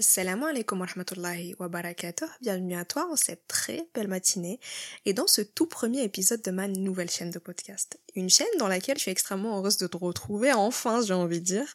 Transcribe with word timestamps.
Assalamu 0.00 0.46
alaikum 0.46 0.80
wa 0.80 0.86
rahmatullahi 0.86 1.54
wa 1.58 1.68
barakatuh. 1.68 2.24
Bienvenue 2.40 2.74
à 2.74 2.86
toi 2.86 3.06
en 3.12 3.16
cette 3.16 3.46
très 3.48 3.86
belle 3.92 4.08
matinée 4.08 4.58
et 5.04 5.12
dans 5.12 5.26
ce 5.26 5.42
tout 5.42 5.66
premier 5.66 6.02
épisode 6.02 6.40
de 6.40 6.50
ma 6.50 6.68
nouvelle 6.68 7.10
chaîne 7.10 7.30
de 7.30 7.38
podcast. 7.38 8.00
Une 8.14 8.30
chaîne 8.30 8.46
dans 8.58 8.66
laquelle 8.66 8.96
je 8.96 9.02
suis 9.02 9.10
extrêmement 9.10 9.58
heureuse 9.58 9.76
de 9.76 9.86
te 9.86 9.98
retrouver, 9.98 10.54
enfin 10.54 11.02
j'ai 11.02 11.12
envie 11.12 11.40
de 11.40 11.44
dire, 11.44 11.74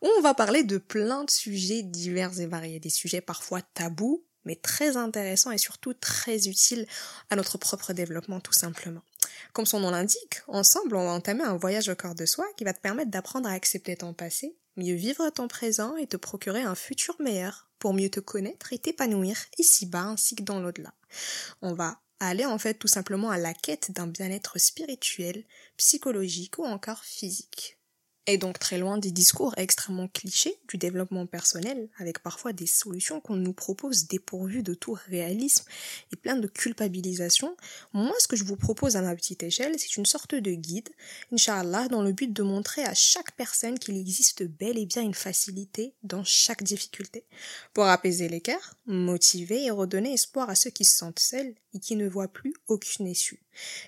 où 0.00 0.08
on 0.16 0.22
va 0.22 0.32
parler 0.32 0.64
de 0.64 0.78
plein 0.78 1.24
de 1.24 1.30
sujets 1.30 1.82
divers 1.82 2.40
et 2.40 2.46
variés, 2.46 2.80
des 2.80 2.88
sujets 2.88 3.20
parfois 3.20 3.60
tabous, 3.60 4.24
mais 4.46 4.56
très 4.56 4.96
intéressants 4.96 5.50
et 5.50 5.58
surtout 5.58 5.92
très 5.92 6.48
utiles 6.48 6.86
à 7.28 7.36
notre 7.36 7.58
propre 7.58 7.92
développement 7.92 8.40
tout 8.40 8.54
simplement. 8.54 9.02
Comme 9.52 9.66
son 9.66 9.80
nom 9.80 9.90
l'indique, 9.90 10.40
ensemble 10.48 10.96
on 10.96 11.04
va 11.04 11.10
entamer 11.10 11.44
un 11.44 11.58
voyage 11.58 11.90
au 11.90 11.94
corps 11.94 12.14
de 12.14 12.24
soi 12.24 12.46
qui 12.56 12.64
va 12.64 12.72
te 12.72 12.80
permettre 12.80 13.10
d'apprendre 13.10 13.50
à 13.50 13.52
accepter 13.52 13.96
ton 13.96 14.14
passé, 14.14 14.56
mieux 14.78 14.94
vivre 14.94 15.28
ton 15.28 15.46
présent 15.46 15.94
et 15.98 16.06
te 16.06 16.16
procurer 16.16 16.62
un 16.62 16.74
futur 16.74 17.14
meilleur 17.20 17.65
pour 17.78 17.94
mieux 17.94 18.10
te 18.10 18.20
connaître 18.20 18.72
et 18.72 18.78
t'épanouir 18.78 19.36
ici-bas 19.58 20.04
ainsi 20.04 20.34
que 20.34 20.42
dans 20.42 20.60
l'au-delà. 20.60 20.94
On 21.62 21.74
va 21.74 22.00
aller 22.20 22.46
en 22.46 22.58
fait 22.58 22.74
tout 22.74 22.88
simplement 22.88 23.30
à 23.30 23.38
la 23.38 23.54
quête 23.54 23.90
d'un 23.92 24.06
bien-être 24.06 24.58
spirituel, 24.58 25.44
psychologique 25.76 26.58
ou 26.58 26.64
encore 26.64 27.04
physique 27.04 27.75
et 28.26 28.38
donc 28.38 28.58
très 28.58 28.78
loin 28.78 28.98
des 28.98 29.10
discours 29.10 29.54
extrêmement 29.56 30.08
clichés 30.08 30.56
du 30.68 30.78
développement 30.78 31.26
personnel, 31.26 31.88
avec 31.98 32.20
parfois 32.20 32.52
des 32.52 32.66
solutions 32.66 33.20
qu'on 33.20 33.36
nous 33.36 33.52
propose 33.52 34.06
dépourvues 34.06 34.62
de 34.62 34.74
tout 34.74 34.96
réalisme 35.08 35.64
et 36.12 36.16
plein 36.16 36.36
de 36.36 36.46
culpabilisation. 36.46 37.56
Moi, 37.92 38.14
ce 38.18 38.28
que 38.28 38.36
je 38.36 38.44
vous 38.44 38.56
propose 38.56 38.96
à 38.96 39.02
ma 39.02 39.14
petite 39.14 39.42
échelle, 39.42 39.74
c'est 39.78 39.96
une 39.96 40.06
sorte 40.06 40.34
de 40.34 40.52
guide, 40.52 40.88
Inch'Allah, 41.32 41.88
dans 41.88 42.02
le 42.02 42.12
but 42.12 42.32
de 42.32 42.42
montrer 42.42 42.84
à 42.84 42.94
chaque 42.94 43.32
personne 43.36 43.78
qu'il 43.78 43.96
existe 43.96 44.42
bel 44.42 44.78
et 44.78 44.86
bien 44.86 45.02
une 45.02 45.14
facilité 45.14 45.94
dans 46.02 46.24
chaque 46.24 46.62
difficulté, 46.62 47.24
pour 47.72 47.84
apaiser 47.86 48.26
cœurs, 48.40 48.74
motiver 48.86 49.64
et 49.64 49.70
redonner 49.70 50.12
espoir 50.12 50.50
à 50.50 50.54
ceux 50.54 50.70
qui 50.70 50.84
se 50.84 50.96
sentent 50.96 51.18
seuls 51.18 51.54
et 51.74 51.78
qui 51.78 51.96
ne 51.96 52.08
voient 52.08 52.28
plus 52.28 52.54
aucune 52.68 53.06
issue. 53.06 53.40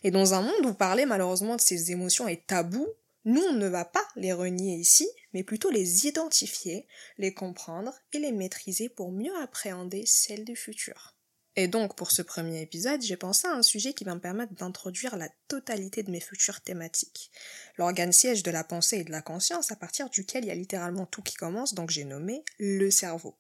Et 0.04 0.10
dans 0.10 0.34
un 0.34 0.42
monde 0.42 0.66
où 0.66 0.74
parler 0.74 1.06
malheureusement 1.06 1.56
de 1.56 1.60
ces 1.60 1.90
émotions 1.92 2.28
est 2.28 2.46
tabou, 2.46 2.86
nous, 3.28 3.42
on 3.42 3.52
ne 3.52 3.68
va 3.68 3.84
pas 3.84 4.08
les 4.16 4.32
renier 4.32 4.76
ici, 4.76 5.06
mais 5.34 5.42
plutôt 5.42 5.68
les 5.68 6.06
identifier, 6.06 6.86
les 7.18 7.34
comprendre 7.34 7.92
et 8.14 8.18
les 8.18 8.32
maîtriser 8.32 8.88
pour 8.88 9.12
mieux 9.12 9.36
appréhender 9.36 10.06
celles 10.06 10.46
du 10.46 10.56
futur. 10.56 11.14
Et 11.54 11.68
donc, 11.68 11.94
pour 11.94 12.10
ce 12.10 12.22
premier 12.22 12.62
épisode, 12.62 13.02
j'ai 13.02 13.18
pensé 13.18 13.46
à 13.46 13.52
un 13.52 13.62
sujet 13.62 13.92
qui 13.92 14.04
va 14.04 14.14
me 14.14 14.20
permettre 14.20 14.54
d'introduire 14.54 15.18
la 15.18 15.28
totalité 15.46 16.02
de 16.02 16.10
mes 16.10 16.20
futures 16.20 16.62
thématiques. 16.62 17.30
L'organe 17.76 18.12
siège 18.12 18.42
de 18.42 18.50
la 18.50 18.64
pensée 18.64 19.00
et 19.00 19.04
de 19.04 19.10
la 19.10 19.20
conscience 19.20 19.70
à 19.70 19.76
partir 19.76 20.08
duquel 20.08 20.44
il 20.44 20.48
y 20.48 20.50
a 20.50 20.54
littéralement 20.54 21.04
tout 21.04 21.20
qui 21.20 21.34
commence, 21.34 21.74
donc 21.74 21.90
j'ai 21.90 22.04
nommé 22.04 22.42
le 22.58 22.90
cerveau. 22.90 23.36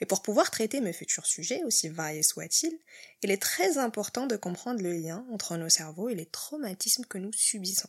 Et 0.00 0.06
pour 0.06 0.22
pouvoir 0.22 0.52
traiter 0.52 0.80
mes 0.80 0.92
futurs 0.92 1.26
sujets, 1.26 1.64
aussi 1.64 1.88
variés 1.88 2.22
soient-ils, 2.22 2.78
il 3.22 3.32
est 3.32 3.42
très 3.42 3.76
important 3.76 4.28
de 4.28 4.36
comprendre 4.36 4.82
le 4.82 4.92
lien 4.92 5.26
entre 5.32 5.56
nos 5.56 5.68
cerveaux 5.68 6.08
et 6.08 6.14
les 6.14 6.26
traumatismes 6.26 7.06
que 7.06 7.18
nous 7.18 7.32
subissons. 7.32 7.88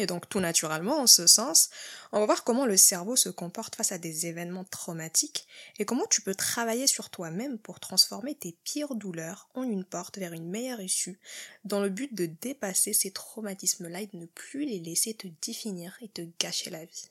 Et 0.00 0.06
donc 0.06 0.30
tout 0.30 0.40
naturellement, 0.40 1.00
en 1.00 1.06
ce 1.06 1.26
sens, 1.26 1.68
on 2.10 2.20
va 2.20 2.24
voir 2.24 2.42
comment 2.42 2.64
le 2.64 2.78
cerveau 2.78 3.16
se 3.16 3.28
comporte 3.28 3.76
face 3.76 3.92
à 3.92 3.98
des 3.98 4.24
événements 4.24 4.64
traumatiques 4.64 5.46
et 5.78 5.84
comment 5.84 6.06
tu 6.06 6.22
peux 6.22 6.34
travailler 6.34 6.86
sur 6.86 7.10
toi-même 7.10 7.58
pour 7.58 7.80
transformer 7.80 8.34
tes 8.34 8.56
pires 8.64 8.94
douleurs 8.94 9.50
en 9.52 9.62
une 9.62 9.84
porte 9.84 10.16
vers 10.16 10.32
une 10.32 10.48
meilleure 10.48 10.80
issue, 10.80 11.20
dans 11.64 11.82
le 11.82 11.90
but 11.90 12.14
de 12.14 12.24
dépasser 12.24 12.94
ces 12.94 13.10
traumatismes-là 13.10 14.00
et 14.00 14.06
de 14.06 14.16
ne 14.16 14.24
plus 14.24 14.64
les 14.64 14.80
laisser 14.80 15.12
te 15.12 15.28
définir 15.42 15.98
et 16.00 16.08
te 16.08 16.22
gâcher 16.38 16.70
la 16.70 16.86
vie. 16.86 17.10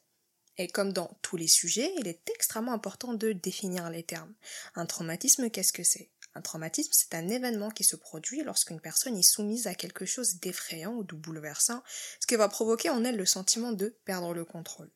Et 0.57 0.67
comme 0.67 0.91
dans 0.91 1.15
tous 1.21 1.37
les 1.37 1.47
sujets, 1.47 1.93
il 1.99 2.07
est 2.07 2.27
extrêmement 2.33 2.73
important 2.73 3.13
de 3.13 3.33
définir 3.33 3.91
les 3.91 4.03
termes. 4.03 4.33
Un 4.73 4.87
traumatisme, 4.87 5.51
qu'est-ce 5.51 5.73
que 5.73 5.83
c'est? 5.83 6.09
Un 6.35 6.41
traumatisme, 6.41 6.91
c'est 6.93 7.15
un 7.15 7.27
événement 7.27 7.71
qui 7.71 7.83
se 7.83 7.95
produit 7.95 8.43
lorsqu'une 8.43 8.79
personne 8.79 9.17
est 9.17 9.23
soumise 9.23 9.67
à 9.67 9.75
quelque 9.75 10.05
chose 10.05 10.35
d'effrayant 10.35 10.93
ou 10.93 11.03
de 11.03 11.15
bouleversant, 11.15 11.83
ce 12.19 12.27
qui 12.27 12.35
va 12.35 12.47
provoquer 12.47 12.89
en 12.89 13.03
elle 13.03 13.17
le 13.17 13.25
sentiment 13.25 13.71
de 13.71 13.97
perdre 14.05 14.33
le 14.33 14.45
contrôle. 14.45 14.91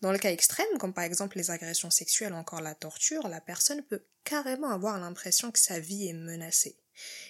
Dans 0.00 0.12
le 0.12 0.18
cas 0.18 0.30
extrême, 0.30 0.66
comme 0.78 0.94
par 0.94 1.04
exemple 1.04 1.36
les 1.36 1.50
agressions 1.50 1.90
sexuelles 1.90 2.32
ou 2.32 2.36
encore 2.36 2.60
la 2.60 2.74
torture, 2.74 3.28
la 3.28 3.40
personne 3.40 3.82
peut 3.82 4.04
carrément 4.24 4.70
avoir 4.70 4.98
l'impression 4.98 5.50
que 5.50 5.58
sa 5.58 5.80
vie 5.80 6.08
est 6.08 6.12
menacée. 6.12 6.78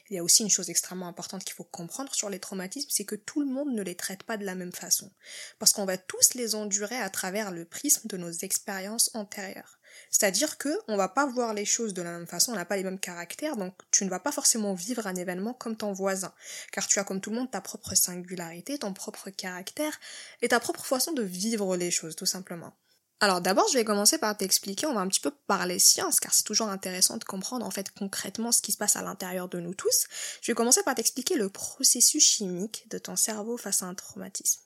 Il 0.08 0.14
y 0.14 0.18
a 0.18 0.22
aussi 0.22 0.42
une 0.42 0.50
chose 0.50 0.70
extrêmement 0.70 1.08
importante 1.08 1.44
qu'il 1.44 1.54
faut 1.54 1.64
comprendre 1.64 2.14
sur 2.14 2.30
les 2.30 2.38
traumatismes, 2.38 2.90
c'est 2.90 3.04
que 3.04 3.16
tout 3.16 3.40
le 3.40 3.46
monde 3.46 3.72
ne 3.72 3.82
les 3.82 3.96
traite 3.96 4.22
pas 4.22 4.36
de 4.36 4.44
la 4.44 4.54
même 4.54 4.72
façon. 4.72 5.10
Parce 5.58 5.72
qu'on 5.72 5.84
va 5.84 5.98
tous 5.98 6.34
les 6.34 6.54
endurer 6.54 6.96
à 6.96 7.10
travers 7.10 7.50
le 7.50 7.64
prisme 7.64 8.06
de 8.06 8.16
nos 8.16 8.30
expériences 8.30 9.10
antérieures. 9.14 9.78
C'est-à-dire 10.10 10.58
que 10.58 10.68
on 10.88 10.96
va 10.96 11.08
pas 11.08 11.26
voir 11.26 11.54
les 11.54 11.64
choses 11.64 11.94
de 11.94 12.02
la 12.02 12.12
même 12.12 12.26
façon, 12.26 12.52
on 12.52 12.54
n'a 12.54 12.64
pas 12.64 12.76
les 12.76 12.84
mêmes 12.84 12.98
caractères, 12.98 13.56
donc 13.56 13.74
tu 13.90 14.04
ne 14.04 14.10
vas 14.10 14.20
pas 14.20 14.32
forcément 14.32 14.74
vivre 14.74 15.06
un 15.06 15.14
événement 15.14 15.54
comme 15.54 15.76
ton 15.76 15.92
voisin, 15.92 16.32
car 16.72 16.86
tu 16.86 16.98
as 16.98 17.04
comme 17.04 17.20
tout 17.20 17.30
le 17.30 17.36
monde 17.36 17.50
ta 17.50 17.60
propre 17.60 17.94
singularité, 17.94 18.78
ton 18.78 18.92
propre 18.92 19.30
caractère 19.30 19.98
et 20.42 20.48
ta 20.48 20.60
propre 20.60 20.84
façon 20.84 21.12
de 21.12 21.22
vivre 21.22 21.76
les 21.76 21.90
choses, 21.90 22.16
tout 22.16 22.26
simplement. 22.26 22.74
Alors 23.20 23.40
d'abord, 23.40 23.66
je 23.68 23.78
vais 23.78 23.84
commencer 23.84 24.18
par 24.18 24.36
t'expliquer, 24.36 24.86
on 24.86 24.92
va 24.92 25.00
un 25.00 25.08
petit 25.08 25.20
peu 25.20 25.30
parler 25.46 25.78
science, 25.78 26.20
car 26.20 26.34
c'est 26.34 26.42
toujours 26.42 26.68
intéressant 26.68 27.16
de 27.16 27.24
comprendre 27.24 27.64
en 27.64 27.70
fait 27.70 27.90
concrètement 27.90 28.52
ce 28.52 28.60
qui 28.60 28.72
se 28.72 28.76
passe 28.76 28.96
à 28.96 29.02
l'intérieur 29.02 29.48
de 29.48 29.58
nous 29.58 29.72
tous. 29.72 30.06
Je 30.42 30.52
vais 30.52 30.54
commencer 30.54 30.82
par 30.82 30.94
t'expliquer 30.94 31.36
le 31.36 31.48
processus 31.48 32.22
chimique 32.22 32.86
de 32.90 32.98
ton 32.98 33.16
cerveau 33.16 33.56
face 33.56 33.82
à 33.82 33.86
un 33.86 33.94
traumatisme. 33.94 34.60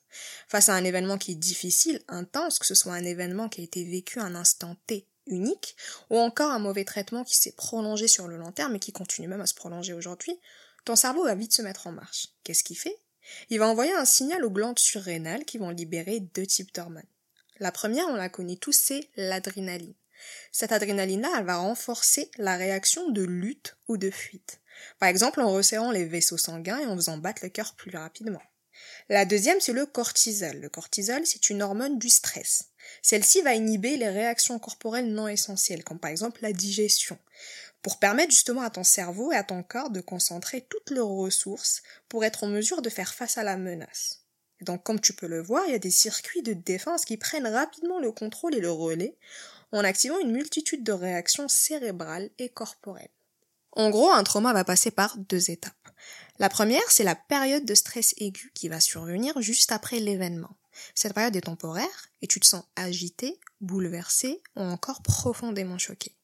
Face 0.49 0.69
à 0.69 0.75
un 0.75 0.83
événement 0.83 1.17
qui 1.17 1.33
est 1.33 1.37
difficile, 1.37 2.03
intense, 2.09 2.59
que 2.59 2.67
ce 2.67 2.75
soit 2.75 2.95
un 2.95 3.05
événement 3.05 3.49
qui 3.49 3.61
a 3.61 3.65
été 3.65 3.85
vécu 3.85 4.19
un 4.19 4.35
instant 4.35 4.77
T, 4.89 5.07
unique, 5.31 5.77
ou 6.11 6.19
encore 6.19 6.51
un 6.51 6.59
mauvais 6.59 6.85
traitement 6.85 7.25
qui 7.25 7.37
s'est 7.37 7.53
prolongé 7.53 8.09
sur 8.09 8.29
le 8.29 8.37
long 8.37 8.53
terme 8.53 8.77
et 8.77 8.81
qui 8.81 8.93
continue 8.93 9.29
même 9.29 9.41
à 9.41 9.47
se 9.47 9.55
prolonger 9.55 9.93
aujourd'hui, 9.93 10.39
ton 10.85 10.97
cerveau 10.97 11.25
va 11.25 11.35
vite 11.35 11.53
se 11.53 11.63
mettre 11.63 11.87
en 11.87 11.93
marche. 11.93 12.29
Qu'est-ce 12.45 12.65
qu'il 12.65 12.79
fait? 12.79 12.99
Il 13.49 13.59
va 13.59 13.69
envoyer 13.69 13.93
un 13.93 14.05
signal 14.05 14.45
aux 14.45 14.51
glandes 14.51 14.79
surrénales 14.79 15.45
qui 15.45 15.59
vont 15.59 15.71
libérer 15.71 16.21
deux 16.21 16.47
types 16.47 16.75
d'hormones. 16.75 17.03
La 17.59 17.73
première, 17.73 18.09
on 18.09 18.15
la 18.15 18.29
connaît 18.29 18.57
tous, 18.57 18.73
c'est 18.73 19.09
l'adrénaline. 19.17 19.95
Cette 20.53 20.73
adrénaline-là, 20.73 21.31
elle 21.39 21.45
va 21.45 21.57
renforcer 21.57 22.31
la 22.39 22.57
réaction 22.57 23.11
de 23.11 23.23
lutte 23.23 23.77
ou 23.89 23.97
de 23.97 24.11
fuite. 24.11 24.61
Par 24.99 25.09
exemple, 25.09 25.41
en 25.41 25.53
resserrant 25.53 25.91
les 25.91 26.07
vaisseaux 26.07 26.39
sanguins 26.39 26.79
et 26.79 26.87
en 26.87 26.97
faisant 26.97 27.19
battre 27.19 27.43
le 27.45 27.51
cœur 27.51 27.75
plus 27.75 27.95
rapidement. 27.97 28.43
La 29.11 29.25
deuxième, 29.25 29.59
c'est 29.59 29.73
le 29.73 29.87
cortisol. 29.87 30.59
Le 30.59 30.69
cortisol, 30.69 31.27
c'est 31.27 31.51
une 31.51 31.63
hormone 31.63 31.99
du 31.99 32.09
stress. 32.09 32.67
Celle-ci 33.03 33.43
va 33.43 33.55
inhiber 33.55 33.97
les 33.97 34.09
réactions 34.09 34.61
corporelles 34.61 35.13
non 35.13 35.27
essentielles, 35.27 35.83
comme 35.83 35.99
par 35.99 36.13
exemple 36.13 36.41
la 36.43 36.53
digestion, 36.53 37.19
pour 37.83 37.99
permettre 37.99 38.31
justement 38.31 38.63
à 38.63 38.71
ton 38.71 38.85
cerveau 38.85 39.33
et 39.33 39.37
à 39.37 39.43
ton 39.43 39.65
corps 39.65 39.91
de 39.91 40.01
concentrer 40.01 40.65
toutes 40.71 40.91
leurs 40.91 41.09
ressources 41.09 41.83
pour 42.09 42.25
être 42.25 42.45
en 42.45 42.47
mesure 42.47 42.83
de 42.83 42.89
faire 42.89 43.13
face 43.13 43.37
à 43.37 43.43
la 43.43 43.57
menace. 43.57 44.21
donc, 44.61 44.85
comme 44.85 45.01
tu 45.01 45.13
peux 45.13 45.27
le 45.27 45.43
voir, 45.43 45.65
il 45.67 45.73
y 45.73 45.75
a 45.75 45.81
des 45.81 45.91
circuits 45.91 46.43
de 46.43 46.53
défense 46.53 47.05
qui 47.05 47.17
prennent 47.17 47.49
rapidement 47.49 47.99
le 47.99 48.13
contrôle 48.13 48.55
et 48.55 48.61
le 48.61 48.71
relais 48.71 49.17
en 49.73 49.83
activant 49.83 50.21
une 50.21 50.31
multitude 50.31 50.85
de 50.85 50.93
réactions 50.93 51.49
cérébrales 51.49 52.31
et 52.39 52.49
corporelles. 52.49 53.11
En 53.73 53.91
gros, 53.91 54.11
un 54.11 54.25
trauma 54.25 54.53
va 54.53 54.65
passer 54.65 54.91
par 54.91 55.17
deux 55.17 55.51
étapes. 55.51 55.75
La 56.39 56.49
première, 56.49 56.91
c'est 56.91 57.05
la 57.05 57.15
période 57.15 57.65
de 57.65 57.75
stress 57.75 58.15
aigu 58.17 58.51
qui 58.55 58.69
va 58.69 58.81
survenir 58.81 59.41
juste 59.41 59.73
après 59.73 60.01
l'événement. 60.01 60.57
Cette 60.95 61.15
période 61.15 61.37
est 61.37 61.43
temporaire 61.43 62.09
et 62.23 62.27
tu 62.27 62.41
te 62.41 62.47
sens 62.47 62.65
agité, 62.77 63.39
bouleversé 63.61 64.43
ou 64.57 64.63
encore 64.63 65.03
profondément 65.03 65.79
choqué. 65.79 66.17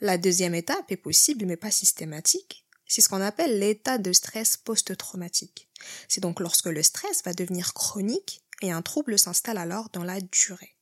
La 0.00 0.18
deuxième 0.18 0.54
étape 0.54 0.90
est 0.90 0.96
possible 0.96 1.44
mais 1.44 1.56
pas 1.56 1.70
systématique. 1.70 2.66
C'est 2.86 3.00
ce 3.00 3.08
qu'on 3.08 3.20
appelle 3.20 3.58
l'état 3.58 3.98
de 3.98 4.12
stress 4.12 4.56
post-traumatique. 4.56 5.68
C'est 6.08 6.20
donc 6.20 6.40
lorsque 6.40 6.66
le 6.66 6.82
stress 6.82 7.22
va 7.24 7.34
devenir 7.34 7.74
chronique 7.74 8.42
et 8.62 8.72
un 8.72 8.82
trouble 8.82 9.18
s'installe 9.18 9.58
alors 9.58 9.90
dans 9.90 10.04
la 10.04 10.20
durée. 10.20 10.76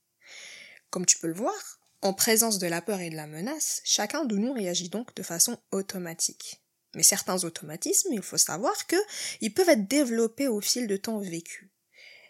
Comme 0.91 1.06
tu 1.06 1.19
peux 1.19 1.28
le 1.28 1.34
voir, 1.34 1.80
en 2.03 2.13
présence 2.13 2.59
de 2.59 2.67
la 2.67 2.83
peur 2.83 3.01
et 3.01 3.11
de 3.11 3.17
la 3.17 3.29
menace, 3.29 3.81
chacun 3.85 4.25
de 4.25 4.37
nous 4.37 4.53
réagit 4.53 4.89
donc 4.89 5.15
de 5.15 5.22
façon 5.22 5.57
automatique. 5.71 6.60
Mais 6.95 7.03
certains 7.03 7.45
automatismes, 7.45 8.13
il 8.13 8.22
faut 8.22 8.37
savoir 8.37 8.87
que 8.87 8.97
ils 9.41 9.54
peuvent 9.54 9.69
être 9.69 9.89
développés 9.89 10.49
au 10.49 10.60
fil 10.60 10.87
de 10.89 10.97
temps 10.97 11.21
vécu. 11.21 11.72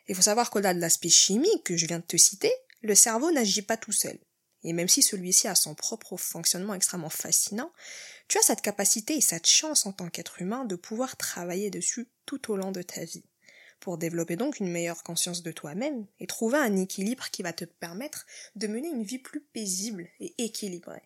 Il 0.09 0.15
faut 0.15 0.23
savoir 0.23 0.51
qu'au-delà 0.51 0.75
de 0.75 0.81
l'aspect 0.81 1.09
chimique 1.09 1.65
que 1.65 1.77
je 1.77 1.87
viens 1.87 1.99
de 1.99 2.05
te 2.05 2.17
citer, 2.17 2.53
le 2.83 2.95
cerveau 2.95 3.31
n'agit 3.33 3.63
pas 3.63 3.77
tout 3.77 3.93
seul. 3.93 4.19
Et 4.65 4.73
même 4.73 4.89
si 4.89 5.03
celui-ci 5.03 5.49
a 5.49 5.55
son 5.55 5.75
propre 5.75 6.17
fonctionnement 6.17 6.75
extrêmement 6.75 7.11
fascinant, 7.11 7.73
tu 8.29 8.39
as 8.39 8.43
cette 8.43 8.61
capacité 8.61 9.17
et 9.17 9.21
cette 9.21 9.47
chance 9.47 9.87
en 9.87 9.93
tant 9.93 10.09
qu'être 10.09 10.41
humain 10.41 10.65
de 10.65 10.77
pouvoir 10.77 11.17
travailler 11.17 11.71
dessus 11.71 12.09
tout 12.27 12.53
au 12.53 12.57
long 12.57 12.71
de 12.71 12.83
ta 12.83 13.05
vie, 13.05 13.25
pour 13.83 13.99
développer 13.99 14.37
donc 14.37 14.61
une 14.61 14.71
meilleure 14.71 15.03
conscience 15.03 15.43
de 15.43 15.53
toi-même 15.53 16.07
et 16.21 16.27
trouver 16.27 16.59
un 16.59 16.77
équilibre 16.77 17.29
qui 17.31 17.43
va 17.43 17.53
te 17.53 17.65
permettre 17.65 18.25
de 18.55 18.69
mener 18.69 18.89
une 18.89 19.03
vie 19.03 19.19
plus 19.19 19.41
paisible 19.41 20.09
et 20.21 20.35
équilibrée. 20.39 21.03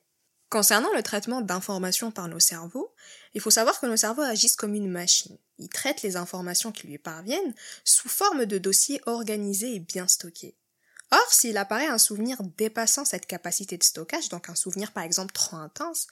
Concernant 0.50 0.92
le 0.94 1.02
traitement 1.02 1.40
d'informations 1.40 2.12
par 2.12 2.28
nos 2.28 2.38
cerveaux, 2.38 2.94
il 3.34 3.40
faut 3.40 3.50
savoir 3.50 3.80
que 3.80 3.86
nos 3.86 3.96
cerveaux 3.96 4.22
agissent 4.22 4.56
comme 4.56 4.74
une 4.74 4.90
machine. 4.90 5.38
Ils 5.58 5.70
traitent 5.70 6.02
les 6.02 6.16
informations 6.16 6.70
qui 6.70 6.86
lui 6.86 6.98
parviennent 6.98 7.54
sous 7.82 8.08
forme 8.08 8.44
de 8.44 8.58
dossiers 8.58 9.00
organisés 9.06 9.74
et 9.74 9.80
bien 9.80 10.06
stockés. 10.06 10.54
Or, 11.10 11.32
s'il 11.32 11.56
apparaît 11.56 11.86
un 11.86 11.98
souvenir 11.98 12.42
dépassant 12.58 13.04
cette 13.04 13.26
capacité 13.26 13.78
de 13.78 13.84
stockage, 13.84 14.28
donc 14.28 14.48
un 14.48 14.54
souvenir 14.54 14.92
par 14.92 15.02
exemple 15.02 15.32
trop 15.32 15.56
intense, 15.56 16.08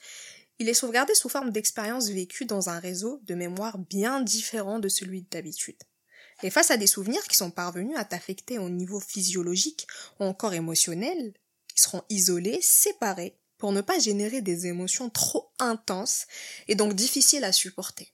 il 0.57 0.67
est 0.67 0.73
sauvegardé 0.73 1.13
sous 1.13 1.29
forme 1.29 1.51
d'expériences 1.51 2.09
vécues 2.09 2.45
dans 2.45 2.69
un 2.69 2.79
réseau 2.79 3.19
de 3.23 3.35
mémoire 3.35 3.77
bien 3.77 4.21
différent 4.21 4.79
de 4.79 4.89
celui 4.89 5.23
d'habitude. 5.23 5.77
Et 6.43 6.49
face 6.49 6.71
à 6.71 6.77
des 6.77 6.87
souvenirs 6.87 7.23
qui 7.27 7.37
sont 7.37 7.51
parvenus 7.51 7.97
à 7.97 8.05
t'affecter 8.05 8.59
au 8.59 8.69
niveau 8.69 8.99
physiologique 8.99 9.87
ou 10.19 10.25
encore 10.25 10.53
émotionnel, 10.53 11.33
qui 11.73 11.81
seront 11.81 12.03
isolés, 12.09 12.59
séparés, 12.61 13.37
pour 13.57 13.71
ne 13.71 13.81
pas 13.81 13.99
générer 13.99 14.41
des 14.41 14.67
émotions 14.67 15.09
trop 15.09 15.51
intenses 15.59 16.27
et 16.67 16.75
donc 16.75 16.93
difficiles 16.93 17.43
à 17.43 17.51
supporter. 17.51 18.13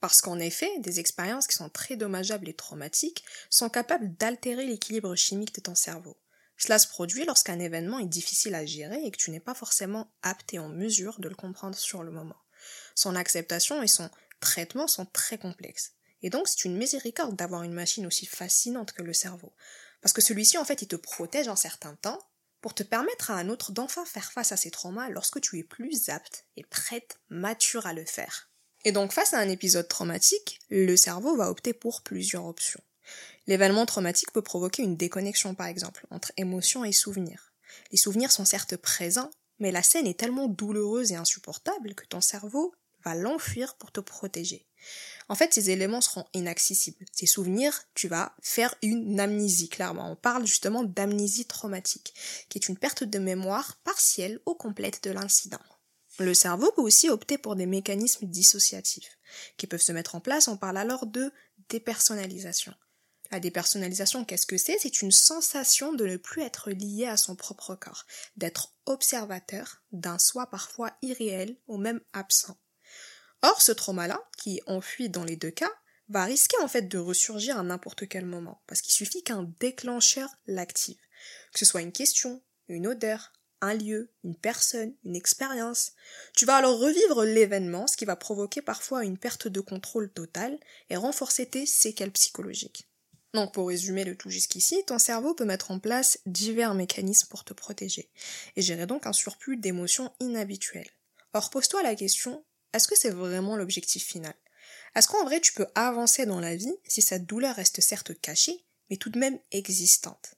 Parce 0.00 0.22
qu'en 0.22 0.38
effet, 0.38 0.70
des 0.78 0.98
expériences 0.98 1.46
qui 1.46 1.56
sont 1.56 1.68
très 1.68 1.96
dommageables 1.96 2.48
et 2.48 2.54
traumatiques 2.54 3.24
sont 3.50 3.68
capables 3.68 4.16
d'altérer 4.16 4.64
l'équilibre 4.64 5.14
chimique 5.14 5.54
de 5.54 5.60
ton 5.60 5.74
cerveau. 5.74 6.16
Cela 6.56 6.78
se 6.78 6.88
produit 6.88 7.24
lorsqu'un 7.24 7.58
événement 7.58 7.98
est 7.98 8.06
difficile 8.06 8.54
à 8.54 8.64
gérer 8.64 9.02
et 9.04 9.10
que 9.10 9.16
tu 9.16 9.30
n'es 9.30 9.40
pas 9.40 9.54
forcément 9.54 10.10
apte 10.22 10.54
et 10.54 10.58
en 10.58 10.68
mesure 10.68 11.18
de 11.20 11.28
le 11.28 11.34
comprendre 11.34 11.76
sur 11.76 12.02
le 12.02 12.10
moment. 12.10 12.36
Son 12.94 13.16
acceptation 13.16 13.82
et 13.82 13.88
son 13.88 14.10
traitement 14.40 14.86
sont 14.86 15.06
très 15.06 15.38
complexes. 15.38 15.92
Et 16.22 16.30
donc 16.30 16.48
c'est 16.48 16.64
une 16.64 16.76
miséricorde 16.76 17.36
d'avoir 17.36 17.62
une 17.62 17.72
machine 17.72 18.06
aussi 18.06 18.26
fascinante 18.26 18.92
que 18.92 19.02
le 19.02 19.12
cerveau. 19.12 19.52
Parce 20.00 20.12
que 20.12 20.22
celui-ci 20.22 20.58
en 20.58 20.64
fait 20.64 20.82
il 20.82 20.88
te 20.88 20.96
protège 20.96 21.48
un 21.48 21.56
certain 21.56 21.94
temps 21.96 22.20
pour 22.60 22.74
te 22.74 22.82
permettre 22.82 23.30
à 23.30 23.36
un 23.36 23.48
autre 23.48 23.72
d'enfin 23.72 24.04
faire 24.04 24.32
face 24.32 24.52
à 24.52 24.56
ses 24.56 24.70
traumas 24.70 25.08
lorsque 25.08 25.40
tu 25.40 25.58
es 25.58 25.64
plus 25.64 26.08
apte 26.08 26.44
et 26.56 26.64
prête, 26.64 27.18
mature 27.30 27.86
à 27.86 27.92
le 27.92 28.04
faire. 28.04 28.50
Et 28.84 28.92
donc 28.92 29.12
face 29.12 29.34
à 29.34 29.38
un 29.38 29.48
épisode 29.48 29.88
traumatique, 29.88 30.58
le 30.68 30.96
cerveau 30.96 31.36
va 31.36 31.50
opter 31.50 31.72
pour 31.72 32.02
plusieurs 32.02 32.44
options. 32.46 32.82
L'événement 33.46 33.86
traumatique 33.86 34.32
peut 34.32 34.42
provoquer 34.42 34.82
une 34.82 34.96
déconnexion, 34.96 35.54
par 35.54 35.66
exemple, 35.66 36.06
entre 36.10 36.32
émotion 36.36 36.84
et 36.84 36.92
souvenir. 36.92 37.52
Les 37.90 37.98
souvenirs 37.98 38.30
sont 38.30 38.44
certes 38.44 38.76
présents, 38.76 39.30
mais 39.58 39.72
la 39.72 39.82
scène 39.82 40.06
est 40.06 40.18
tellement 40.18 40.48
douloureuse 40.48 41.12
et 41.12 41.16
insupportable 41.16 41.94
que 41.94 42.06
ton 42.06 42.20
cerveau 42.20 42.72
va 43.04 43.14
l'enfuir 43.14 43.76
pour 43.76 43.92
te 43.92 44.00
protéger. 44.00 44.66
En 45.28 45.34
fait, 45.34 45.52
ces 45.52 45.70
éléments 45.70 46.00
seront 46.00 46.26
inaccessibles. 46.34 47.04
Ces 47.12 47.26
souvenirs, 47.26 47.84
tu 47.94 48.08
vas 48.08 48.34
faire 48.42 48.74
une 48.82 49.20
amnésie, 49.20 49.68
clairement. 49.68 50.10
On 50.10 50.16
parle 50.16 50.46
justement 50.46 50.82
d'amnésie 50.82 51.46
traumatique, 51.46 52.14
qui 52.48 52.58
est 52.58 52.68
une 52.68 52.78
perte 52.78 53.04
de 53.04 53.18
mémoire 53.18 53.76
partielle 53.84 54.40
ou 54.46 54.54
complète 54.54 55.04
de 55.04 55.10
l'incident. 55.10 55.60
Le 56.18 56.34
cerveau 56.34 56.72
peut 56.72 56.82
aussi 56.82 57.08
opter 57.08 57.38
pour 57.38 57.56
des 57.56 57.66
mécanismes 57.66 58.26
dissociatifs, 58.26 59.18
qui 59.56 59.66
peuvent 59.66 59.80
se 59.80 59.92
mettre 59.92 60.14
en 60.14 60.20
place. 60.20 60.48
On 60.48 60.56
parle 60.56 60.78
alors 60.78 61.06
de 61.06 61.32
dépersonnalisation. 61.68 62.74
La 63.30 63.38
dépersonnalisation, 63.38 64.24
qu'est-ce 64.24 64.46
que 64.46 64.58
c'est? 64.58 64.78
C'est 64.80 65.02
une 65.02 65.12
sensation 65.12 65.92
de 65.92 66.04
ne 66.04 66.16
plus 66.16 66.42
être 66.42 66.70
lié 66.70 67.06
à 67.06 67.16
son 67.16 67.36
propre 67.36 67.76
corps, 67.76 68.04
d'être 68.36 68.74
observateur 68.86 69.82
d'un 69.92 70.18
soi 70.18 70.46
parfois 70.50 70.92
irréel 71.00 71.56
ou 71.68 71.76
même 71.76 72.00
absent. 72.12 72.58
Or, 73.42 73.62
ce 73.62 73.72
trauma-là, 73.72 74.20
qui 74.36 74.60
enfuit 74.66 75.08
dans 75.08 75.24
les 75.24 75.36
deux 75.36 75.50
cas, 75.50 75.72
va 76.08 76.24
risquer 76.24 76.56
en 76.60 76.68
fait 76.68 76.82
de 76.82 76.98
ressurgir 76.98 77.58
à 77.58 77.62
n'importe 77.62 78.08
quel 78.08 78.26
moment, 78.26 78.62
parce 78.66 78.82
qu'il 78.82 78.92
suffit 78.92 79.22
qu'un 79.22 79.50
déclencheur 79.60 80.28
l'active. 80.46 80.98
Que 81.52 81.58
ce 81.58 81.64
soit 81.64 81.82
une 81.82 81.92
question, 81.92 82.42
une 82.68 82.86
odeur, 82.86 83.32
un 83.60 83.74
lieu, 83.74 84.10
une 84.24 84.36
personne, 84.36 84.94
une 85.04 85.16
expérience. 85.16 85.92
Tu 86.36 86.46
vas 86.46 86.56
alors 86.56 86.78
revivre 86.78 87.24
l'événement, 87.24 87.86
ce 87.86 87.96
qui 87.96 88.04
va 88.04 88.16
provoquer 88.16 88.62
parfois 88.62 89.04
une 89.04 89.18
perte 89.18 89.48
de 89.48 89.60
contrôle 89.60 90.10
totale 90.10 90.58
et 90.88 90.96
renforcer 90.96 91.46
tes 91.46 91.66
séquelles 91.66 92.12
psychologiques. 92.12 92.88
Donc 93.34 93.54
pour 93.54 93.68
résumer 93.68 94.04
le 94.04 94.16
tout 94.16 94.30
jusqu'ici, 94.30 94.82
ton 94.86 94.98
cerveau 94.98 95.34
peut 95.34 95.44
mettre 95.44 95.70
en 95.70 95.78
place 95.78 96.18
divers 96.26 96.74
mécanismes 96.74 97.28
pour 97.28 97.44
te 97.44 97.52
protéger 97.52 98.10
et 98.56 98.62
gérer 98.62 98.86
donc 98.86 99.06
un 99.06 99.12
surplus 99.12 99.56
d'émotions 99.56 100.12
inhabituelles. 100.18 100.90
Or 101.32 101.50
pose-toi 101.50 101.82
la 101.82 101.94
question, 101.94 102.44
est-ce 102.72 102.88
que 102.88 102.96
c'est 102.96 103.10
vraiment 103.10 103.56
l'objectif 103.56 104.04
final? 104.04 104.34
Est-ce 104.94 105.08
qu'en 105.08 105.24
vrai 105.24 105.40
tu 105.40 105.52
peux 105.52 105.66
avancer 105.74 106.26
dans 106.26 106.40
la 106.40 106.56
vie 106.56 106.74
si 106.86 107.02
cette 107.02 107.26
douleur 107.26 107.56
reste 107.56 107.80
certes 107.80 108.18
cachée, 108.20 108.64
mais 108.88 108.96
tout 108.96 109.10
de 109.10 109.18
même 109.18 109.38
existante? 109.52 110.34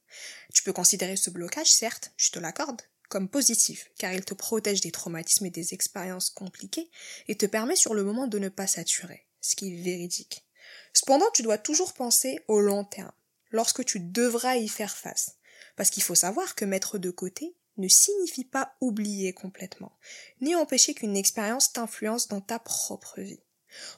Tu 0.55 0.63
peux 0.63 0.73
considérer 0.73 1.17
ce 1.17 1.31
blocage, 1.31 1.71
certes, 1.71 2.13
je 2.17 2.31
te 2.31 2.39
l'accorde, 2.39 2.83
comme 3.09 3.29
positif, 3.29 3.91
car 3.99 4.13
il 4.13 4.25
te 4.25 4.35
protège 4.35 4.81
des 4.81 4.91
traumatismes 4.91 5.47
et 5.47 5.51
des 5.51 5.75
expériences 5.75 6.31
compliquées 6.31 6.91
et 7.29 7.37
te 7.37 7.47
permet 7.47 7.77
sur 7.77 7.95
le 7.95 8.05
moment 8.05 8.27
de 8.27 8.39
ne 8.39 8.49
pas 8.49 8.67
saturer, 8.67 9.27
ce 9.41 9.57
qui 9.57 9.69
est 9.69 9.83
véridique. 9.83 10.47
Cependant, 10.93 11.31
tu 11.35 11.43
dois 11.43 11.59
toujours 11.59 11.95
penser 11.95 12.41
au 12.49 12.61
long 12.61 12.85
terme, 12.85 13.13
lorsque 13.51 13.85
tu 13.85 14.01
devras 14.01 14.57
y 14.57 14.69
faire 14.69 14.97
face. 14.97 15.37
Parce 15.77 15.91
qu'il 15.91 16.03
faut 16.03 16.15
savoir 16.15 16.55
que 16.55 16.65
mettre 16.65 16.99
de 16.99 17.11
côté 17.11 17.57
ne 17.77 17.89
signifie 17.89 18.45
pas 18.45 18.75
oublier 18.81 19.33
complètement, 19.33 19.97
ni 20.41 20.55
empêcher 20.55 20.95
qu'une 20.95 21.17
expérience 21.17 21.73
t'influence 21.73 22.29
dans 22.29 22.41
ta 22.41 22.59
propre 22.59 23.21
vie. 23.21 23.41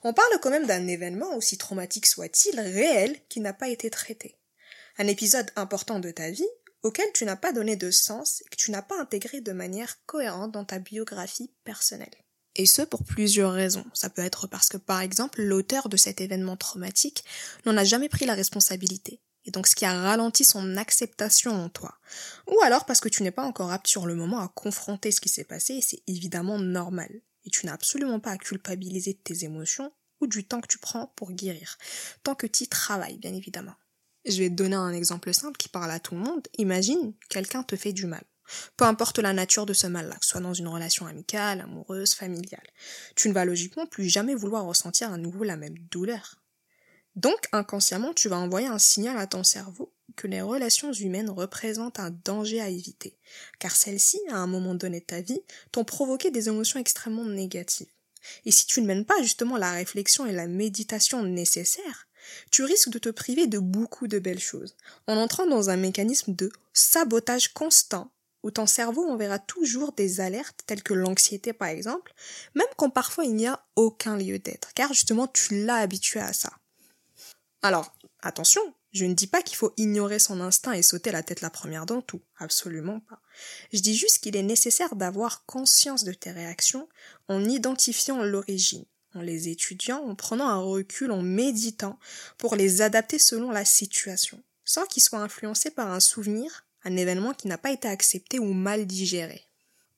On 0.02 0.12
parle 0.12 0.38
quand 0.40 0.50
même 0.50 0.66
d'un 0.66 0.86
événement, 0.86 1.34
aussi 1.34 1.58
traumatique 1.58 2.06
soit-il, 2.06 2.58
réel, 2.60 3.18
qui 3.28 3.40
n'a 3.40 3.52
pas 3.52 3.68
été 3.68 3.90
traité. 3.90 4.38
Un 4.98 5.08
épisode 5.08 5.50
important 5.56 5.98
de 5.98 6.10
ta 6.10 6.30
vie, 6.30 6.46
auquel 6.82 7.10
tu 7.12 7.24
n'as 7.24 7.36
pas 7.36 7.52
donné 7.52 7.76
de 7.76 7.90
sens 7.90 8.42
et 8.42 8.48
que 8.50 8.56
tu 8.56 8.70
n'as 8.70 8.82
pas 8.82 9.00
intégré 9.00 9.40
de 9.40 9.52
manière 9.52 10.04
cohérente 10.06 10.52
dans 10.52 10.64
ta 10.64 10.78
biographie 10.78 11.50
personnelle. 11.64 12.14
Et 12.56 12.66
ce, 12.66 12.82
pour 12.82 13.02
plusieurs 13.02 13.52
raisons. 13.52 13.84
Ça 13.94 14.10
peut 14.10 14.22
être 14.22 14.46
parce 14.46 14.68
que, 14.68 14.76
par 14.76 15.00
exemple, 15.00 15.42
l'auteur 15.42 15.88
de 15.88 15.96
cet 15.96 16.20
événement 16.20 16.56
traumatique 16.56 17.24
n'en 17.66 17.76
a 17.76 17.82
jamais 17.82 18.08
pris 18.08 18.26
la 18.26 18.34
responsabilité. 18.34 19.20
Et 19.44 19.50
donc 19.50 19.66
ce 19.66 19.74
qui 19.74 19.84
a 19.84 19.92
ralenti 19.92 20.44
son 20.44 20.76
acceptation 20.76 21.52
en 21.52 21.68
toi. 21.68 21.98
Ou 22.46 22.60
alors 22.62 22.86
parce 22.86 23.00
que 23.00 23.08
tu 23.08 23.22
n'es 23.22 23.30
pas 23.30 23.44
encore 23.44 23.72
apte 23.72 23.86
sur 23.86 24.06
le 24.06 24.14
moment 24.14 24.40
à 24.40 24.48
confronter 24.48 25.12
ce 25.12 25.20
qui 25.20 25.28
s'est 25.28 25.44
passé 25.44 25.80
c'est 25.80 26.02
évidemment 26.06 26.58
normal. 26.58 27.10
Et 27.44 27.50
tu 27.50 27.66
n'as 27.66 27.74
absolument 27.74 28.20
pas 28.20 28.30
à 28.30 28.38
culpabiliser 28.38 29.14
tes 29.14 29.44
émotions 29.44 29.92
ou 30.20 30.26
du 30.26 30.44
temps 30.44 30.60
que 30.60 30.66
tu 30.66 30.78
prends 30.78 31.12
pour 31.16 31.32
guérir. 31.32 31.76
Tant 32.22 32.34
que 32.34 32.46
tu 32.46 32.64
y 32.64 32.68
travailles, 32.68 33.18
bien 33.18 33.34
évidemment. 33.34 33.74
Je 34.24 34.38
vais 34.38 34.48
te 34.48 34.54
donner 34.54 34.76
un 34.76 34.94
exemple 34.94 35.34
simple 35.34 35.58
qui 35.58 35.68
parle 35.68 35.90
à 35.90 36.00
tout 36.00 36.14
le 36.14 36.22
monde. 36.22 36.48
Imagine, 36.56 37.12
quelqu'un 37.28 37.62
te 37.62 37.76
fait 37.76 37.92
du 37.92 38.06
mal. 38.06 38.24
Peu 38.76 38.84
importe 38.84 39.18
la 39.18 39.32
nature 39.32 39.66
de 39.66 39.72
ce 39.72 39.86
mal-là, 39.86 40.16
que 40.16 40.24
ce 40.24 40.32
soit 40.32 40.40
dans 40.40 40.54
une 40.54 40.68
relation 40.68 41.06
amicale, 41.06 41.60
amoureuse, 41.60 42.14
familiale. 42.14 42.66
Tu 43.16 43.28
ne 43.28 43.34
vas 43.34 43.44
logiquement 43.44 43.86
plus 43.86 44.08
jamais 44.08 44.34
vouloir 44.34 44.64
ressentir 44.64 45.12
à 45.12 45.18
nouveau 45.18 45.44
la 45.44 45.56
même 45.56 45.78
douleur. 45.90 46.43
Donc, 47.16 47.48
inconsciemment, 47.52 48.12
tu 48.12 48.28
vas 48.28 48.38
envoyer 48.38 48.66
un 48.66 48.78
signal 48.78 49.16
à 49.18 49.26
ton 49.26 49.44
cerveau 49.44 49.92
que 50.16 50.26
les 50.26 50.40
relations 50.40 50.92
humaines 50.92 51.30
représentent 51.30 51.98
un 51.98 52.10
danger 52.24 52.60
à 52.60 52.68
éviter, 52.68 53.16
car 53.58 53.74
celles-ci, 53.74 54.20
à 54.30 54.36
un 54.36 54.46
moment 54.46 54.74
donné 54.74 55.00
de 55.00 55.04
ta 55.04 55.20
vie, 55.20 55.40
t'ont 55.72 55.84
provoqué 55.84 56.30
des 56.30 56.48
émotions 56.48 56.80
extrêmement 56.80 57.24
négatives. 57.24 57.90
Et 58.44 58.50
si 58.50 58.66
tu 58.66 58.80
ne 58.80 58.86
mènes 58.86 59.04
pas 59.04 59.22
justement 59.22 59.56
la 59.56 59.72
réflexion 59.72 60.26
et 60.26 60.32
la 60.32 60.46
méditation 60.46 61.22
nécessaires, 61.22 62.08
tu 62.50 62.64
risques 62.64 62.90
de 62.90 62.98
te 62.98 63.10
priver 63.10 63.46
de 63.46 63.58
beaucoup 63.58 64.08
de 64.08 64.18
belles 64.18 64.40
choses, 64.40 64.76
en 65.06 65.16
entrant 65.16 65.46
dans 65.46 65.70
un 65.70 65.76
mécanisme 65.76 66.34
de 66.34 66.50
sabotage 66.72 67.52
constant 67.52 68.10
où 68.42 68.50
ton 68.50 68.66
cerveau 68.66 69.08
enverra 69.08 69.38
toujours 69.38 69.92
des 69.92 70.20
alertes 70.20 70.60
telles 70.66 70.82
que 70.82 70.94
l'anxiété 70.94 71.52
par 71.52 71.68
exemple, 71.68 72.14
même 72.54 72.66
quand 72.76 72.90
parfois 72.90 73.24
il 73.24 73.34
n'y 73.34 73.46
a 73.46 73.64
aucun 73.76 74.16
lieu 74.16 74.38
d'être, 74.38 74.72
car 74.74 74.92
justement 74.92 75.26
tu 75.26 75.64
l'as 75.64 75.76
habitué 75.76 76.20
à 76.20 76.32
ça. 76.32 76.52
Alors, 77.64 77.94
attention, 78.20 78.60
je 78.92 79.06
ne 79.06 79.14
dis 79.14 79.26
pas 79.26 79.40
qu'il 79.40 79.56
faut 79.56 79.72
ignorer 79.78 80.18
son 80.18 80.42
instinct 80.42 80.72
et 80.72 80.82
sauter 80.82 81.10
la 81.10 81.22
tête 81.22 81.40
la 81.40 81.48
première 81.48 81.86
dans 81.86 82.02
tout, 82.02 82.20
absolument 82.36 83.00
pas. 83.00 83.22
Je 83.72 83.80
dis 83.80 83.96
juste 83.96 84.18
qu'il 84.18 84.36
est 84.36 84.42
nécessaire 84.42 84.96
d'avoir 84.96 85.46
conscience 85.46 86.04
de 86.04 86.12
tes 86.12 86.30
réactions 86.30 86.90
en 87.26 87.42
identifiant 87.42 88.22
l'origine, 88.22 88.84
en 89.14 89.22
les 89.22 89.48
étudiant, 89.48 90.04
en 90.04 90.14
prenant 90.14 90.46
un 90.46 90.58
recul, 90.58 91.10
en 91.10 91.22
méditant 91.22 91.98
pour 92.36 92.54
les 92.54 92.82
adapter 92.82 93.18
selon 93.18 93.50
la 93.50 93.64
situation, 93.64 94.42
sans 94.66 94.84
qu'ils 94.84 95.02
soient 95.02 95.20
influencés 95.20 95.70
par 95.70 95.90
un 95.90 96.00
souvenir, 96.00 96.66
un 96.82 96.98
événement 96.98 97.32
qui 97.32 97.48
n'a 97.48 97.56
pas 97.56 97.72
été 97.72 97.88
accepté 97.88 98.38
ou 98.38 98.52
mal 98.52 98.84
digéré. 98.84 99.42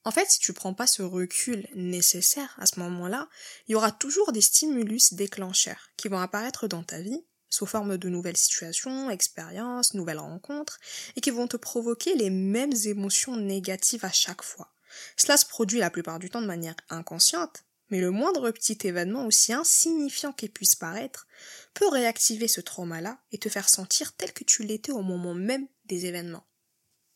En 0.05 0.13
fait, 0.13 0.31
si 0.31 0.39
tu 0.39 0.53
prends 0.53 0.73
pas 0.73 0.87
ce 0.87 1.03
recul 1.03 1.67
nécessaire 1.75 2.55
à 2.61 2.67
ce 2.67 2.79
moment-là, 2.79 3.29
il 3.67 3.73
y 3.73 3.75
aura 3.75 3.91
toujours 3.91 4.31
des 4.31 4.41
stimulus 4.41 5.15
déclencheurs 5.15 5.91
qui 5.97 6.07
vont 6.07 6.21
apparaître 6.21 6.69
dans 6.69 6.85
ta 6.85 7.01
vie 7.01 7.25
sous 7.49 7.67
forme 7.67 7.99
de 7.99 8.09
nouvelles 8.09 8.37
situations, 8.37 9.11
expériences, 9.11 9.95
nouvelles 9.95 10.19
rencontres, 10.19 10.79
et 11.17 11.21
qui 11.21 11.31
vont 11.31 11.49
te 11.49 11.57
provoquer 11.57 12.15
les 12.15 12.31
mêmes 12.31 12.75
émotions 12.85 13.37
négatives 13.37 14.05
à 14.05 14.13
chaque 14.13 14.43
fois. 14.43 14.73
Cela 15.17 15.37
se 15.37 15.47
produit 15.47 15.79
la 15.79 15.91
plupart 15.91 16.19
du 16.19 16.31
temps 16.31 16.41
de 16.41 16.47
manière 16.47 16.77
inconsciente, 16.89 17.65
mais 17.91 18.01
le 18.01 18.11
moindre 18.11 18.51
petit 18.51 18.79
événement, 18.85 19.27
aussi 19.27 19.53
insignifiant 19.53 20.33
qu'il 20.33 20.51
puisse 20.51 20.75
paraître, 20.75 21.27
peut 21.75 21.89
réactiver 21.89 22.49
ce 22.49 22.61
trauma-là 22.61 23.19
et 23.33 23.39
te 23.39 23.49
faire 23.49 23.69
sentir 23.69 24.13
tel 24.15 24.33
que 24.33 24.45
tu 24.45 24.63
l'étais 24.63 24.93
au 24.93 25.03
moment 25.03 25.35
même 25.35 25.69
des 25.85 26.07
événements. 26.07 26.47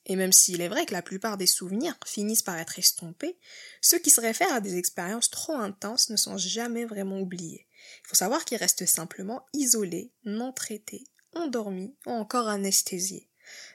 Et 0.06 0.16
même 0.16 0.32
s'il 0.32 0.60
est 0.60 0.68
vrai 0.68 0.86
que 0.86 0.92
la 0.92 1.02
plupart 1.02 1.36
des 1.36 1.46
souvenirs 1.46 1.96
finissent 2.06 2.42
par 2.42 2.58
être 2.58 2.78
estompés, 2.78 3.38
ceux 3.80 3.98
qui 3.98 4.10
se 4.10 4.20
réfèrent 4.20 4.54
à 4.54 4.60
des 4.60 4.76
expériences 4.76 5.30
trop 5.30 5.54
intenses 5.54 6.10
ne 6.10 6.16
sont 6.16 6.38
jamais 6.38 6.84
vraiment 6.84 7.20
oubliés. 7.20 7.66
Il 8.04 8.08
faut 8.08 8.14
savoir 8.14 8.44
qu'ils 8.44 8.58
restent 8.58 8.86
simplement 8.86 9.46
isolés, 9.52 10.12
non 10.24 10.52
traités, 10.52 11.04
endormis 11.34 11.96
ou 12.06 12.10
encore 12.10 12.48
anesthésiés. 12.48 13.28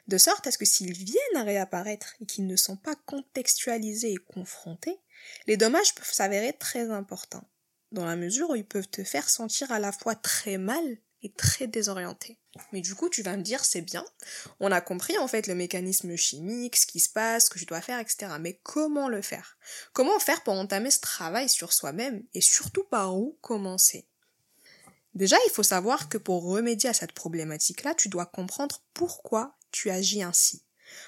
De 0.07 0.17
sorte 0.17 0.47
à 0.47 0.51
ce 0.51 0.57
que 0.57 0.65
s'ils 0.65 0.93
viennent 0.93 1.35
à 1.35 1.43
réapparaître 1.43 2.15
et 2.21 2.25
qu'ils 2.25 2.47
ne 2.47 2.55
sont 2.55 2.77
pas 2.77 2.95
contextualisés 3.05 4.13
et 4.13 4.17
confrontés, 4.17 4.99
les 5.47 5.57
dommages 5.57 5.95
peuvent 5.95 6.11
s'avérer 6.11 6.53
très 6.53 6.91
importants, 6.91 7.49
dans 7.91 8.05
la 8.05 8.15
mesure 8.15 8.51
où 8.51 8.55
ils 8.55 8.65
peuvent 8.65 8.87
te 8.87 9.03
faire 9.03 9.29
sentir 9.29 9.71
à 9.71 9.79
la 9.79 9.91
fois 9.91 10.15
très 10.15 10.57
mal 10.57 10.97
et 11.23 11.31
très 11.31 11.67
désorienté. 11.67 12.39
Mais 12.71 12.81
du 12.81 12.95
coup, 12.95 13.09
tu 13.09 13.21
vas 13.21 13.35
me 13.35 13.41
dire, 13.41 13.63
c'est 13.65 13.81
bien, 13.81 14.05
on 14.59 14.71
a 14.71 14.81
compris 14.81 15.17
en 15.17 15.27
fait 15.27 15.47
le 15.47 15.55
mécanisme 15.55 16.15
chimique, 16.15 16.77
ce 16.77 16.85
qui 16.85 16.99
se 16.99 17.09
passe, 17.09 17.45
ce 17.45 17.49
que 17.49 17.59
je 17.59 17.65
dois 17.65 17.81
faire, 17.81 17.99
etc. 17.99 18.33
Mais 18.39 18.59
comment 18.63 19.09
le 19.09 19.21
faire? 19.21 19.57
Comment 19.93 20.19
faire 20.19 20.43
pour 20.43 20.53
entamer 20.53 20.91
ce 20.91 21.01
travail 21.01 21.49
sur 21.49 21.73
soi-même 21.73 22.23
et 22.33 22.41
surtout 22.41 22.83
par 22.83 23.15
où 23.17 23.37
commencer? 23.41 24.07
Déjà, 25.13 25.37
il 25.47 25.51
faut 25.51 25.63
savoir 25.63 26.09
que 26.09 26.17
pour 26.17 26.43
remédier 26.43 26.89
à 26.89 26.93
cette 26.93 27.13
problématique-là, 27.13 27.95
tu 27.95 28.09
dois 28.09 28.25
comprendre 28.25 28.83
pourquoi 28.93 29.55
tu 29.71 29.89
agis 29.89 30.23
ainsi. 30.23 30.63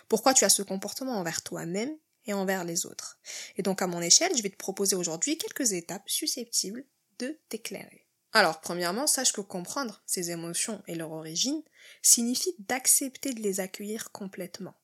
Pourquoi 0.07 0.33
tu 0.33 0.45
as 0.45 0.49
ce 0.49 0.63
comportement 0.63 1.17
envers 1.17 1.41
toi-même 1.41 1.95
et 2.27 2.33
envers 2.33 2.63
les 2.63 2.85
autres. 2.85 3.19
Et 3.55 3.63
donc, 3.63 3.81
à 3.81 3.87
mon 3.87 4.01
échelle, 4.01 4.35
je 4.35 4.43
vais 4.43 4.49
te 4.49 4.57
proposer 4.57 4.95
aujourd'hui 4.95 5.37
quelques 5.37 5.71
étapes 5.71 6.09
susceptibles 6.09 6.85
de 7.19 7.39
t'éclairer. 7.49 8.06
Alors, 8.33 8.61
premièrement, 8.61 9.07
sache 9.07 9.33
que 9.33 9.41
comprendre 9.41 10.01
ces 10.05 10.31
émotions 10.31 10.83
et 10.87 10.95
leur 10.95 11.11
origine 11.11 11.63
signifie 12.01 12.55
d'accepter 12.59 13.33
de 13.33 13.41
les 13.41 13.59
accueillir 13.59 14.11
complètement. 14.11 14.75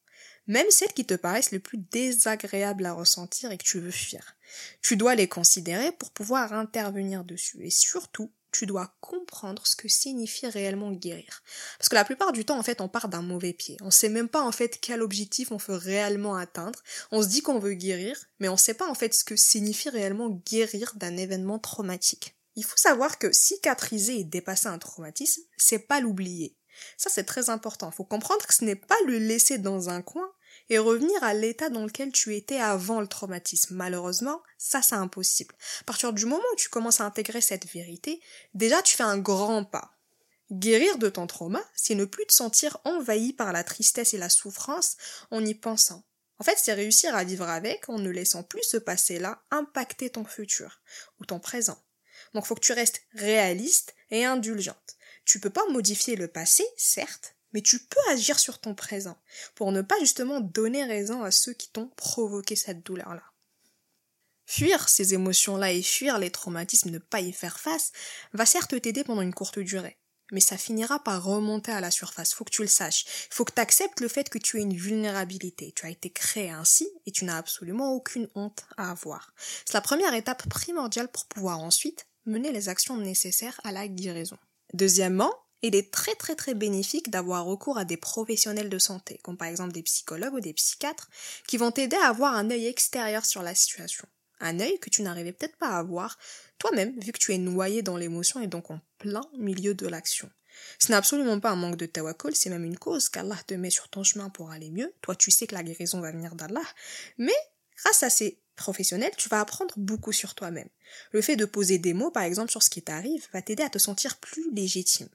Même 0.48 0.70
celles 0.72 0.94
qui 0.94 1.06
te 1.06 1.14
paraissent 1.14 1.52
les 1.52 1.60
plus 1.60 1.78
désagréables 1.78 2.86
à 2.86 2.94
ressentir 2.94 3.52
et 3.52 3.58
que 3.58 3.64
tu 3.64 3.80
veux 3.80 3.92
fuir. 3.92 4.36
Tu 4.82 4.98
dois 4.98 5.16
les 5.16 5.28
considérer 5.28 5.92
pour 5.94 6.12
pouvoir 6.12 6.54
intervenir 6.54 7.24
dessus. 7.24 7.64
Et 7.64 7.70
surtout, 7.70 8.32
tu 8.52 8.66
dois 8.66 8.96
comprendre 9.02 9.66
ce 9.66 9.76
que 9.76 9.88
signifie 9.88 10.48
réellement 10.48 10.92
guérir. 10.92 11.44
Parce 11.78 11.90
que 11.90 11.96
la 11.96 12.06
plupart 12.06 12.32
du 12.34 12.46
temps, 12.46 12.60
en 12.60 12.64
fait, 12.64 12.82
on 12.82 12.88
part 12.88 13.10
d'un 13.10 13.22
mauvais 13.22 13.54
pied. 13.54 13.78
On 13.82 13.92
sait 13.92 14.10
même 14.10 14.30
pas, 14.30 14.44
en 14.44 14.52
fait, 14.52 14.80
quel 14.80 15.02
objectif 15.02 15.52
on 15.52 15.58
veut 15.58 15.76
réellement 15.76 16.36
atteindre. 16.36 16.80
On 17.12 17.24
se 17.24 17.28
dit 17.28 17.42
qu'on 17.42 17.60
veut 17.60 17.74
guérir, 17.74 18.18
mais 18.40 18.50
on 18.50 18.58
sait 18.58 18.76
pas, 18.76 18.88
en 18.88 18.96
fait, 18.96 19.14
ce 19.14 19.24
que 19.24 19.36
signifie 19.36 19.90
réellement 19.90 20.30
guérir 20.30 20.94
d'un 20.96 21.18
événement 21.18 21.58
traumatique. 21.58 22.36
Il 22.56 22.64
faut 22.64 22.78
savoir 22.78 23.18
que 23.18 23.32
cicatriser 23.32 24.20
et 24.20 24.24
dépasser 24.24 24.68
un 24.68 24.78
traumatisme, 24.78 25.42
c'est 25.58 25.80
pas 25.80 26.00
l'oublier. 26.00 26.56
Ça, 26.98 27.10
c'est 27.10 27.24
très 27.24 27.50
important. 27.50 27.90
Il 27.92 27.96
faut 27.96 28.04
comprendre 28.04 28.46
que 28.46 28.54
ce 28.54 28.66
n'est 28.66 28.76
pas 28.76 28.98
le 29.06 29.18
laisser 29.18 29.58
dans 29.58 29.90
un 29.90 30.02
coin 30.02 30.30
et 30.70 30.78
revenir 30.78 31.24
à 31.24 31.34
l'état 31.34 31.70
dans 31.70 31.86
lequel 31.86 32.12
tu 32.12 32.36
étais 32.36 32.58
avant 32.58 33.02
le 33.02 33.08
traumatisme. 33.08 33.76
Malheureusement, 33.76 34.42
ça, 34.58 34.82
c'est 34.82 34.96
impossible. 34.96 35.56
À 35.82 35.84
partir 35.86 36.14
du 36.14 36.26
moment 36.26 36.44
où 36.54 36.56
tu 36.56 36.70
commences 36.70 37.02
à 37.02 37.06
intégrer 37.06 37.42
cette 37.42 37.68
vérité, 37.72 38.22
déjà, 38.54 38.82
tu 38.82 38.96
fais 38.96 39.04
un 39.04 39.18
grand 39.18 39.66
pas. 39.66 39.98
Guérir 40.52 40.98
de 40.98 41.10
ton 41.10 41.26
trauma, 41.26 41.64
c'est 41.76 41.96
ne 41.96 42.06
plus 42.06 42.26
te 42.26 42.34
sentir 42.34 42.78
envahi 42.86 43.34
par 43.34 43.54
la 43.54 43.64
tristesse 43.64 44.14
et 44.14 44.18
la 44.18 44.30
souffrance 44.30 44.98
en 45.32 45.44
y 45.44 45.56
pensant. 45.56 46.04
En 46.40 46.44
fait, 46.44 46.58
c'est 46.58 46.74
réussir 46.74 47.16
à 47.16 47.24
vivre 47.24 47.48
avec 47.48 47.90
en 47.90 47.98
ne 47.98 48.10
laissant 48.10 48.44
plus 48.44 48.64
ce 48.64 48.78
passé-là 48.78 49.42
impacter 49.50 50.10
ton 50.10 50.26
futur 50.26 50.82
ou 51.20 51.26
ton 51.26 51.40
présent. 51.40 51.78
Donc 52.34 52.46
faut 52.46 52.56
que 52.56 52.66
tu 52.66 52.74
restes 52.74 53.02
réaliste 53.14 53.96
et 54.12 54.26
indulgente. 54.26 54.98
Tu 55.26 55.40
peux 55.40 55.50
pas 55.50 55.66
modifier 55.70 56.16
le 56.16 56.28
passé, 56.28 56.64
certes, 56.78 57.36
mais 57.54 57.62
tu 57.62 57.80
peux 57.80 58.12
agir 58.12 58.40
sur 58.40 58.60
ton 58.60 58.76
présent 58.76 59.18
pour 59.56 59.72
ne 59.72 59.82
pas 59.82 60.00
justement 60.00 60.42
donner 60.42 60.84
raison 60.84 61.24
à 61.24 61.32
ceux 61.32 61.54
qui 61.54 61.70
t'ont 61.70 61.88
provoqué 61.96 62.56
cette 62.56 62.86
douleur-là. 62.86 63.24
Fuir 64.46 64.90
ces 64.90 65.14
émotions-là 65.14 65.72
et 65.72 65.82
fuir 65.82 66.20
les 66.20 66.30
traumatismes, 66.30 66.90
ne 66.90 66.98
pas 67.00 67.22
y 67.22 67.32
faire 67.32 67.60
face, 67.60 67.92
va 68.34 68.46
certes 68.46 68.80
t'aider 68.82 69.04
pendant 69.04 69.22
une 69.22 69.34
courte 69.34 69.60
durée, 69.60 69.98
mais 70.32 70.42
ça 70.42 70.58
finira 70.58 71.02
par 71.02 71.24
remonter 71.24 71.72
à 71.72 71.80
la 71.80 71.92
surface. 71.92 72.34
Faut 72.34 72.44
que 72.44 72.52
tu 72.52 72.62
le 72.62 72.68
saches. 72.68 73.06
Faut 73.30 73.46
que 73.46 73.54
tu 73.54 73.62
acceptes 73.62 74.02
le 74.02 74.08
fait 74.10 74.30
que 74.30 74.38
tu 74.38 74.58
as 74.58 74.62
une 74.62 74.76
vulnérabilité. 74.76 75.72
Tu 75.76 75.86
as 75.86 75.92
été 75.92 76.10
créé 76.10 76.50
ainsi 76.50 76.90
et 77.06 77.12
tu 77.12 77.24
n'as 77.24 77.38
absolument 77.38 77.94
aucune 77.94 78.28
honte 78.36 78.66
à 78.76 78.92
avoir. 78.92 79.34
C'est 79.66 79.76
la 79.76 79.82
première 79.82 80.14
étape 80.14 80.48
primordiale 80.50 81.10
pour 81.10 81.26
pouvoir 81.26 81.60
ensuite 81.60 82.08
mener 82.26 82.52
les 82.52 82.70
actions 82.70 82.98
nécessaires 82.98 83.60
à 83.64 83.72
la 83.72 83.88
guérison. 83.88 84.38
Deuxièmement, 84.74 85.34
il 85.62 85.76
est 85.76 85.92
très 85.92 86.14
très 86.16 86.36
très 86.36 86.54
bénéfique 86.54 87.10
d'avoir 87.10 87.46
recours 87.46 87.78
à 87.78 87.86
des 87.86 87.98
professionnels 87.98 88.70
de 88.70 88.80
santé, 88.80 89.20
comme 89.24 89.38
par 89.38 89.48
exemple 89.48 89.72
des 89.72 89.84
psychologues 89.84 90.34
ou 90.34 90.40
des 90.42 90.54
psychiatres, 90.54 91.10
qui 91.48 91.58
vont 91.58 91.72
t'aider 91.72 91.96
à 91.98 92.10
avoir 92.10 92.34
un 92.36 92.52
œil 92.52 92.68
extérieur 92.68 93.26
sur 93.26 93.42
la 93.42 93.56
situation. 93.56 94.06
Un 94.42 94.60
œil 94.60 94.78
que 94.80 94.90
tu 94.90 95.02
n'arrivais 95.02 95.32
peut-être 95.32 95.56
pas 95.58 95.70
à 95.70 95.78
avoir 95.78 96.18
toi-même, 96.60 97.00
vu 97.00 97.14
que 97.14 97.18
tu 97.18 97.34
es 97.34 97.38
noyé 97.38 97.82
dans 97.82 97.96
l'émotion 97.96 98.42
et 98.42 98.48
donc 98.48 98.72
en 98.72 98.80
plein 98.98 99.26
milieu 99.38 99.74
de 99.74 99.88
l'action. 99.88 100.30
Ce 100.80 100.92
n'est 100.92 100.98
absolument 100.98 101.40
pas 101.40 101.52
un 101.52 101.56
manque 101.56 101.78
de 101.78 101.86
tawakkul, 101.86 102.36
c'est 102.36 102.50
même 102.50 102.66
une 102.66 102.78
cause 102.78 103.10
qu'Allah 103.10 103.40
te 103.48 103.54
met 103.54 103.70
sur 103.70 103.90
ton 103.90 104.04
chemin 104.04 104.30
pour 104.30 104.52
aller 104.52 104.70
mieux. 104.70 104.94
Toi, 105.02 105.16
tu 105.16 105.32
sais 105.32 105.48
que 105.48 105.56
la 105.56 105.64
guérison 105.64 106.02
va 106.02 106.12
venir 106.12 106.36
d'Allah. 106.36 106.62
Mais, 107.18 107.36
grâce 107.78 108.04
à 108.04 108.10
ces 108.10 108.43
professionnel, 108.56 109.12
tu 109.18 109.30
vas 109.30 109.40
apprendre 109.40 109.74
beaucoup 109.78 110.12
sur 110.12 110.36
toi-même. 110.36 110.70
Le 111.12 111.22
fait 111.22 111.36
de 111.36 111.46
poser 111.46 111.78
des 111.78 111.94
mots, 111.94 112.12
par 112.12 112.24
exemple, 112.24 112.52
sur 112.52 112.64
ce 112.64 112.70
qui 112.70 112.82
t'arrive, 112.82 113.28
va 113.34 113.42
t'aider 113.42 113.64
à 113.64 113.70
te 113.70 113.78
sentir 113.78 114.18
plus 114.18 114.52
légitime. 114.54 115.10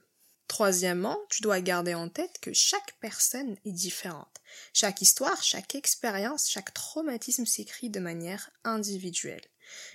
Troisièmement, 0.47 1.19
tu 1.29 1.43
dois 1.43 1.61
garder 1.61 1.93
en 1.93 2.09
tête 2.09 2.39
que 2.41 2.53
chaque 2.53 2.97
personne 2.99 3.55
est 3.65 3.71
différente. 3.71 4.41
Chaque 4.73 5.01
histoire, 5.01 5.43
chaque 5.43 5.75
expérience, 5.75 6.49
chaque 6.49 6.73
traumatisme 6.73 7.45
s'écrit 7.45 7.91
de 7.91 7.99
manière 7.99 8.49
individuelle. 8.63 9.45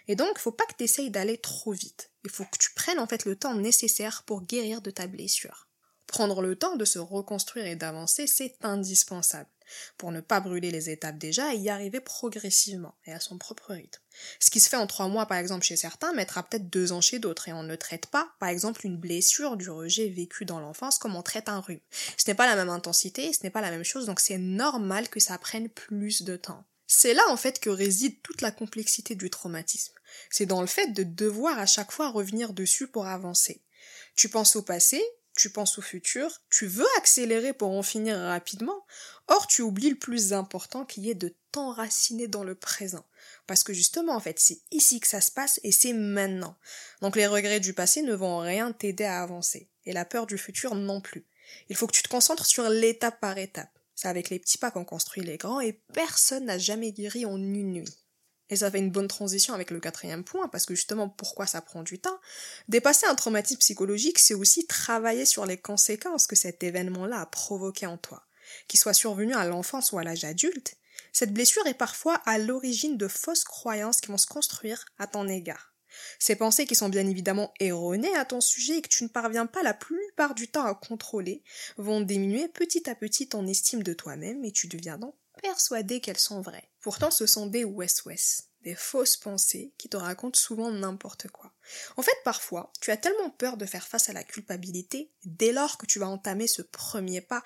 Et 0.07 0.15
donc, 0.15 0.39
faut 0.39 0.53
pas 0.53 0.65
que 0.67 0.85
tu 0.85 1.11
d'aller 1.11 1.39
trop 1.39 1.73
vite. 1.73 2.13
Il 2.23 2.31
faut 2.31 2.45
que 2.45 2.59
tu 2.59 2.73
prennes 2.75 3.01
en 3.01 3.07
fait 3.09 3.25
le 3.25 3.35
temps 3.35 3.57
nécessaire 3.57 4.23
pour 4.23 4.43
guérir 4.43 4.81
de 4.81 4.93
ta 4.93 5.09
blessure. 5.09 5.69
Prendre 6.07 6.43
le 6.43 6.57
temps 6.57 6.77
de 6.77 6.85
se 6.85 6.99
reconstruire 6.99 7.67
et 7.67 7.77
d'avancer, 7.77 8.27
c'est 8.27 8.57
indispensable 8.63 9.49
pour 9.97 10.13
ne 10.13 10.21
pas 10.21 10.41
brûler 10.41 10.71
les 10.71 10.91
étapes 10.91 11.19
déjà 11.19 11.55
et 11.55 11.59
y 11.59 11.71
arriver 11.71 12.01
progressivement 12.01 12.95
et 13.07 13.13
à 13.13 13.21
son 13.21 13.39
propre 13.39 13.73
rythme. 13.73 14.01
Ce 14.39 14.51
qui 14.51 14.61
se 14.61 14.69
fait 14.69 14.77
en 14.77 14.87
trois 14.87 15.09
mois 15.09 15.27
par 15.27 15.39
exemple 15.39 15.65
chez 15.65 15.77
certains 15.77 16.13
mettra 16.13 16.43
peut-être 16.43 16.69
deux 16.69 16.93
ans 16.93 17.01
chez 17.01 17.19
d'autres 17.19 17.49
et 17.49 17.53
on 17.53 17.63
ne 17.63 17.77
traite 17.77 18.07
pas 18.07 18.31
par 18.39 18.49
exemple 18.49 18.87
une 18.87 18.99
blessure 18.99 19.57
du 19.57 19.71
rejet 19.71 20.09
vécu 20.09 20.45
dans 20.45 20.61
l'enfance 20.61 20.99
comme 20.99 21.17
on 21.17 21.23
traite 21.23 21.49
un 21.49 21.61
rhume. 21.61 21.81
Ce 22.17 22.29
n'est 22.29 22.35
pas 22.35 22.47
la 22.47 22.57
même 22.57 22.71
intensité, 22.71 23.33
ce 23.33 23.43
n'est 23.43 23.51
pas 23.51 23.61
la 23.61 23.71
même 23.71 23.85
chose 23.85 24.07
donc 24.07 24.21
c'est 24.21 24.39
normal 24.39 25.09
que 25.09 25.21
ça 25.21 25.39
prenne 25.39 25.69
plus 25.69 26.23
de 26.23 26.37
temps. 26.37 26.65
C'est 26.87 27.15
là 27.15 27.23
en 27.29 27.37
fait 27.37 27.61
que 27.61 27.71
réside 27.71 28.21
toute 28.23 28.43
la 28.43 28.51
complexité 28.51 29.15
du 29.15 29.31
traumatisme. 29.31 29.95
C'est 30.31 30.47
dans 30.47 30.61
le 30.61 30.67
fait 30.67 30.89
de 30.89 31.03
devoir 31.03 31.59
à 31.59 31.67
chaque 31.67 31.91
fois 31.91 32.11
revenir 32.11 32.53
dessus 32.53 32.87
pour 32.87 33.07
avancer. 33.07 33.63
Tu 34.15 34.29
penses 34.29 34.55
au 34.55 34.63
passé, 34.63 35.03
tu 35.37 35.51
penses 35.51 35.79
au 35.79 35.83
futur, 35.83 36.43
tu 36.51 36.67
veux 36.67 36.87
accélérer 36.99 37.53
pour 37.53 37.71
en 37.71 37.83
finir 37.83 38.17
rapidement, 38.19 38.87
or 39.29 39.47
tu 39.47 39.63
oublies 39.63 39.91
le 39.91 39.99
plus 39.99 40.33
important 40.33 40.85
qui 40.85 41.11
est 41.11 41.15
de 41.15 41.35
t'enraciner 41.53 42.29
dans 42.29 42.45
le 42.45 42.55
présent. 42.55 43.05
Parce 43.47 43.65
que 43.65 43.73
justement, 43.73 44.15
en 44.15 44.21
fait, 44.21 44.39
c'est 44.39 44.61
ici 44.71 45.01
que 45.01 45.09
ça 45.09 45.21
se 45.21 45.31
passe 45.31 45.61
et 45.63 45.73
c'est 45.73 45.93
maintenant. 45.93 46.57
Donc 47.01 47.17
les 47.17 47.27
regrets 47.27 47.61
du 47.61 47.75
passé 47.75 48.03
ne 48.03 48.15
vont 48.15 48.39
rien 48.39 48.73
t'aider 48.73 49.05
à 49.05 49.23
avancer. 49.23 49.69
Et 49.87 49.93
la 49.93 50.05
peur 50.05 50.27
du 50.27 50.39
futur 50.39 50.75
non 50.75 51.01
plus. 51.01 51.27
Il 51.69 51.77
faut 51.77 51.87
que 51.87 51.93
tu 51.93 52.03
te 52.03 52.09
concentres 52.09 52.47
sur 52.47 52.69
l'étape 52.69 53.21
par 53.21 53.39
étape. 53.39 53.71
C'est 53.95 54.09
avec 54.09 54.31
les 54.31 54.39
petits 54.39 54.59
pas 54.59 54.71
qu'on 54.71 54.85
construit 54.85 55.23
les 55.23 55.37
grands 55.37 55.61
et 55.61 55.81
personne 55.93 56.47
n'a 56.47 56.59
jamais 56.59 56.93
guéri 56.93 57.27
en 57.27 57.37
une 57.37 57.73
nuit. 57.73 58.04
Et 58.51 58.57
ça 58.57 58.71
fait 58.71 58.79
une 58.79 58.91
bonne 58.91 59.09
transition 59.09 59.55
avec 59.55 59.71
le 59.71 59.81
quatrième 59.81 60.23
point, 60.23 60.49
parce 60.49 60.67
que 60.67 60.75
justement, 60.75 61.09
pourquoi 61.09 61.47
ça 61.47 61.63
prend 61.63 61.83
du 61.83 61.99
temps? 61.99 62.21
Dépasser 62.69 63.07
un 63.07 63.15
traumatisme 63.15 63.61
psychologique, 63.61 64.19
c'est 64.19 64.35
aussi 64.35 64.67
travailler 64.67 65.25
sur 65.25 65.47
les 65.47 65.57
conséquences 65.57 66.27
que 66.27 66.37
cet 66.37 66.63
événement-là 66.63 67.21
a 67.21 67.27
provoqué 67.27 67.87
en 67.87 67.97
toi. 67.97 68.27
Qu'il 68.69 68.79
soit 68.79 68.93
survenu 68.93 69.35
à 69.35 69.47
l'enfance 69.47 69.93
ou 69.93 69.99
à 69.99 70.05
l'âge 70.05 70.25
adulte, 70.25 70.77
cette 71.13 71.33
blessure 71.33 71.67
est 71.67 71.75
parfois 71.75 72.17
à 72.27 72.39
l'origine 72.39 72.99
de 72.99 73.09
fausses 73.09 73.45
croyances 73.45 74.01
qui 74.01 74.09
vont 74.09 74.19
se 74.19 74.27
construire 74.27 74.85
à 74.99 75.07
ton 75.07 75.27
égard. 75.29 75.75
Ces 76.19 76.37
pensées 76.37 76.67
qui 76.67 76.75
sont 76.75 76.89
bien 76.89 77.07
évidemment 77.07 77.55
erronées 77.61 78.15
à 78.17 78.25
ton 78.25 78.41
sujet 78.41 78.79
et 78.79 78.83
que 78.83 78.89
tu 78.89 79.05
ne 79.05 79.09
parviens 79.09 79.47
pas 79.47 79.63
la 79.63 79.75
plupart 79.75 80.35
du 80.35 80.49
temps 80.49 80.65
à 80.65 80.75
contrôler 80.75 81.43
vont 81.77 82.01
diminuer 82.01 82.49
petit 82.49 82.91
à 82.91 82.95
petit 82.95 83.29
ton 83.29 83.47
estime 83.47 83.83
de 83.83 83.95
toi-même 83.95 84.45
et 84.45 84.53
tu 84.53 84.67
deviens 84.67 84.99
donc 84.99 85.15
persuadé 85.45 86.01
qu'elles 86.01 86.19
sont 86.19 86.41
vraies. 86.41 86.71
Pourtant, 86.81 87.11
ce 87.11 87.27
sont 87.27 87.47
des 87.47 87.65
ouest-ouest, 87.65 88.49
des 88.63 88.75
fausses 88.75 89.19
pensées 89.19 89.75
qui 89.77 89.91
te 89.91 89.97
racontent 89.99 90.41
souvent 90.41 90.71
n'importe 90.71 91.29
quoi. 91.29 91.53
En 91.99 92.03
fait, 92.03 92.17
parfois, 92.25 92.73
tu 92.81 92.91
as 92.91 92.97
tellement 92.97 93.29
peur 93.29 93.59
de 93.59 93.67
faire 93.67 93.87
face 93.87 94.09
à 94.09 94.15
la 94.15 94.25
culpabilité 94.25 95.13
dès 95.25 95.53
lors 95.53 95.77
que 95.77 95.85
tu 95.85 95.99
vas 95.99 96.09
entamer 96.09 96.47
ce 96.47 96.63
premier 96.63 97.21
pas 97.21 97.45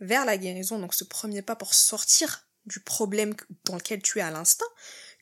vers 0.00 0.26
la 0.26 0.36
guérison, 0.36 0.78
donc 0.78 0.94
ce 0.94 1.04
premier 1.04 1.40
pas 1.40 1.56
pour 1.56 1.72
sortir 1.72 2.46
du 2.66 2.80
problème 2.80 3.34
dans 3.64 3.76
lequel 3.76 4.02
tu 4.02 4.18
es 4.18 4.22
à 4.22 4.30
l'instant, 4.30 4.66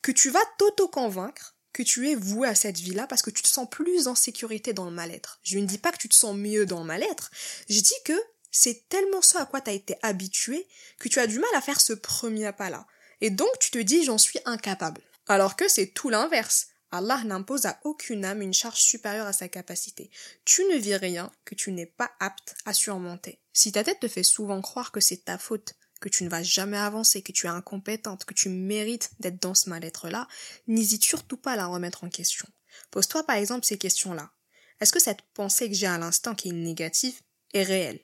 que 0.03 0.11
tu 0.11 0.29
vas 0.29 0.43
t'auto-convaincre 0.57 1.55
que 1.71 1.83
tu 1.83 2.09
es 2.09 2.15
voué 2.15 2.47
à 2.47 2.55
cette 2.55 2.79
vie-là 2.79 3.05
parce 3.05 3.21
que 3.21 3.29
tu 3.29 3.43
te 3.43 3.47
sens 3.47 3.69
plus 3.69 4.07
en 4.07 4.15
sécurité 4.15 4.73
dans 4.73 4.85
le 4.85 4.91
mal-être. 4.91 5.39
Je 5.43 5.59
ne 5.59 5.67
dis 5.67 5.77
pas 5.77 5.91
que 5.91 5.99
tu 5.99 6.09
te 6.09 6.15
sens 6.15 6.35
mieux 6.35 6.65
dans 6.65 6.79
le 6.79 6.85
mal-être, 6.85 7.29
je 7.69 7.79
dis 7.79 7.93
que 8.03 8.19
c'est 8.59 8.89
tellement 8.89 9.21
ça 9.21 9.41
à 9.43 9.45
quoi 9.45 9.61
tu 9.61 9.69
as 9.69 9.73
été 9.73 9.97
habitué 10.01 10.67
que 10.97 11.09
tu 11.09 11.19
as 11.19 11.27
du 11.27 11.37
mal 11.37 11.49
à 11.53 11.61
faire 11.61 11.79
ce 11.79 11.93
premier 11.93 12.51
pas-là. 12.51 12.87
Et 13.21 13.29
donc 13.29 13.51
tu 13.59 13.69
te 13.69 13.77
dis 13.77 14.03
j'en 14.03 14.17
suis 14.17 14.39
incapable. 14.45 15.03
Alors 15.27 15.55
que 15.55 15.67
c'est 15.67 15.93
tout 15.93 16.09
l'inverse. 16.09 16.69
Allah 16.89 17.21
n'impose 17.23 17.67
à 17.67 17.79
aucune 17.83 18.25
âme 18.25 18.41
une 18.41 18.55
charge 18.55 18.79
supérieure 18.79 19.27
à 19.27 19.33
sa 19.33 19.47
capacité. 19.47 20.09
Tu 20.43 20.63
ne 20.63 20.75
vis 20.75 20.95
rien 20.95 21.31
que 21.45 21.53
tu 21.53 21.71
n'es 21.71 21.85
pas 21.85 22.09
apte 22.19 22.55
à 22.65 22.73
surmonter. 22.73 23.39
Si 23.53 23.71
ta 23.71 23.83
tête 23.83 23.99
te 23.99 24.07
fait 24.07 24.23
souvent 24.23 24.61
croire 24.61 24.91
que 24.91 25.01
c'est 25.01 25.25
ta 25.25 25.37
faute, 25.37 25.75
que 26.01 26.09
tu 26.09 26.23
ne 26.23 26.29
vas 26.29 26.41
jamais 26.41 26.77
avancer, 26.77 27.21
que 27.21 27.33
tu 27.33 27.45
es 27.45 27.49
incompétente, 27.49 28.25
que 28.25 28.33
tu 28.33 28.49
mérites 28.49 29.11
d'être 29.19 29.39
dans 29.39 29.53
ce 29.53 29.69
mal-être-là, 29.69 30.27
n'hésite 30.65 31.03
surtout 31.03 31.37
pas 31.37 31.51
à 31.51 31.57
la 31.57 31.67
remettre 31.67 32.05
en 32.05 32.09
question. 32.09 32.47
Pose-toi 32.89 33.23
par 33.23 33.35
exemple 33.35 33.65
ces 33.67 33.77
questions-là. 33.77 34.31
Est-ce 34.79 34.93
que 34.93 34.99
cette 34.99 35.21
pensée 35.35 35.69
que 35.69 35.75
j'ai 35.75 35.85
à 35.85 35.99
l'instant 35.99 36.33
qui 36.33 36.49
est 36.49 36.53
négative 36.53 37.21
est 37.53 37.63
réelle? 37.63 37.99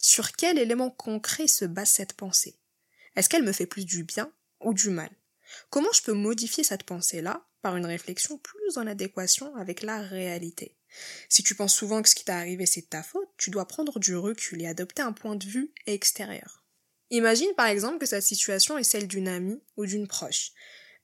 Sur 0.00 0.32
quel 0.32 0.58
élément 0.58 0.90
concret 0.90 1.46
se 1.46 1.64
base 1.64 1.90
cette 1.90 2.14
pensée? 2.14 2.58
Est-ce 3.16 3.28
qu'elle 3.28 3.44
me 3.44 3.52
fait 3.52 3.66
plus 3.66 3.84
du 3.84 4.04
bien 4.04 4.32
ou 4.60 4.74
du 4.74 4.90
mal? 4.90 5.10
Comment 5.70 5.92
je 5.92 6.02
peux 6.02 6.12
modifier 6.12 6.64
cette 6.64 6.84
pensée-là 6.84 7.46
par 7.62 7.76
une 7.76 7.86
réflexion 7.86 8.38
plus 8.38 8.78
en 8.78 8.86
adéquation 8.86 9.54
avec 9.56 9.82
la 9.82 10.00
réalité? 10.00 10.76
Si 11.28 11.42
tu 11.42 11.54
penses 11.54 11.74
souvent 11.74 12.02
que 12.02 12.08
ce 12.08 12.14
qui 12.14 12.24
t'est 12.24 12.32
arrivé 12.32 12.66
c'est 12.66 12.88
ta 12.90 13.02
faute, 13.02 13.28
tu 13.36 13.50
dois 13.50 13.66
prendre 13.66 13.98
du 13.98 14.16
recul 14.16 14.62
et 14.62 14.66
adopter 14.66 15.02
un 15.02 15.12
point 15.12 15.36
de 15.36 15.46
vue 15.46 15.72
extérieur. 15.86 16.62
Imagine 17.10 17.52
par 17.56 17.66
exemple 17.66 17.98
que 17.98 18.06
cette 18.06 18.22
situation 18.22 18.78
est 18.78 18.84
celle 18.84 19.08
d'une 19.08 19.28
amie 19.28 19.62
ou 19.76 19.86
d'une 19.86 20.08
proche. 20.08 20.52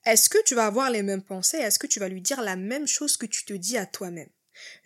Est-ce 0.05 0.31
que 0.31 0.43
tu 0.45 0.55
vas 0.55 0.67
avoir 0.67 0.91
les 0.91 1.03
mêmes 1.03 1.23
pensées? 1.23 1.59
Est-ce 1.59 1.79
que 1.79 1.87
tu 1.87 2.01
vas 2.01 2.09
lui 2.09 2.23
dire 2.23 2.41
la 2.41 2.57
même 2.57 2.87
chose 2.87 3.17
que 3.17 3.27
tu 3.27 3.45
te 3.45 3.53
dis 3.53 3.77
à 3.77 3.87
toi-même? 3.87 4.31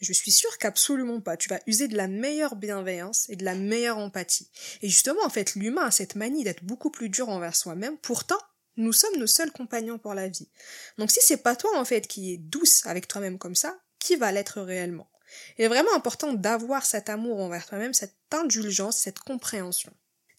Je 0.00 0.12
suis 0.12 0.32
sûre 0.32 0.58
qu'absolument 0.58 1.20
pas. 1.20 1.36
Tu 1.36 1.48
vas 1.48 1.60
user 1.66 1.88
de 1.88 1.96
la 1.96 2.08
meilleure 2.08 2.56
bienveillance 2.56 3.26
et 3.28 3.36
de 3.36 3.44
la 3.44 3.54
meilleure 3.54 3.98
empathie. 3.98 4.48
Et 4.82 4.88
justement, 4.88 5.24
en 5.24 5.30
fait, 5.30 5.54
l'humain 5.54 5.86
a 5.86 5.90
cette 5.90 6.14
manie 6.14 6.44
d'être 6.44 6.64
beaucoup 6.64 6.90
plus 6.90 7.08
dur 7.08 7.28
envers 7.28 7.56
soi-même. 7.56 7.98
Pourtant, 7.98 8.38
nous 8.76 8.92
sommes 8.92 9.16
nos 9.18 9.26
seuls 9.26 9.52
compagnons 9.52 9.98
pour 9.98 10.14
la 10.14 10.28
vie. 10.28 10.48
Donc 10.98 11.10
si 11.10 11.20
c'est 11.22 11.42
pas 11.42 11.56
toi, 11.56 11.78
en 11.78 11.84
fait, 11.84 12.06
qui 12.06 12.32
est 12.32 12.38
douce 12.38 12.86
avec 12.86 13.08
toi-même 13.08 13.38
comme 13.38 13.54
ça, 13.54 13.78
qui 13.98 14.16
va 14.16 14.32
l'être 14.32 14.60
réellement? 14.60 15.08
Il 15.58 15.64
est 15.64 15.68
vraiment 15.68 15.94
important 15.94 16.32
d'avoir 16.32 16.84
cet 16.84 17.08
amour 17.08 17.40
envers 17.40 17.66
toi-même, 17.66 17.94
cette 17.94 18.16
indulgence, 18.32 18.98
cette 18.98 19.18
compréhension. 19.18 19.92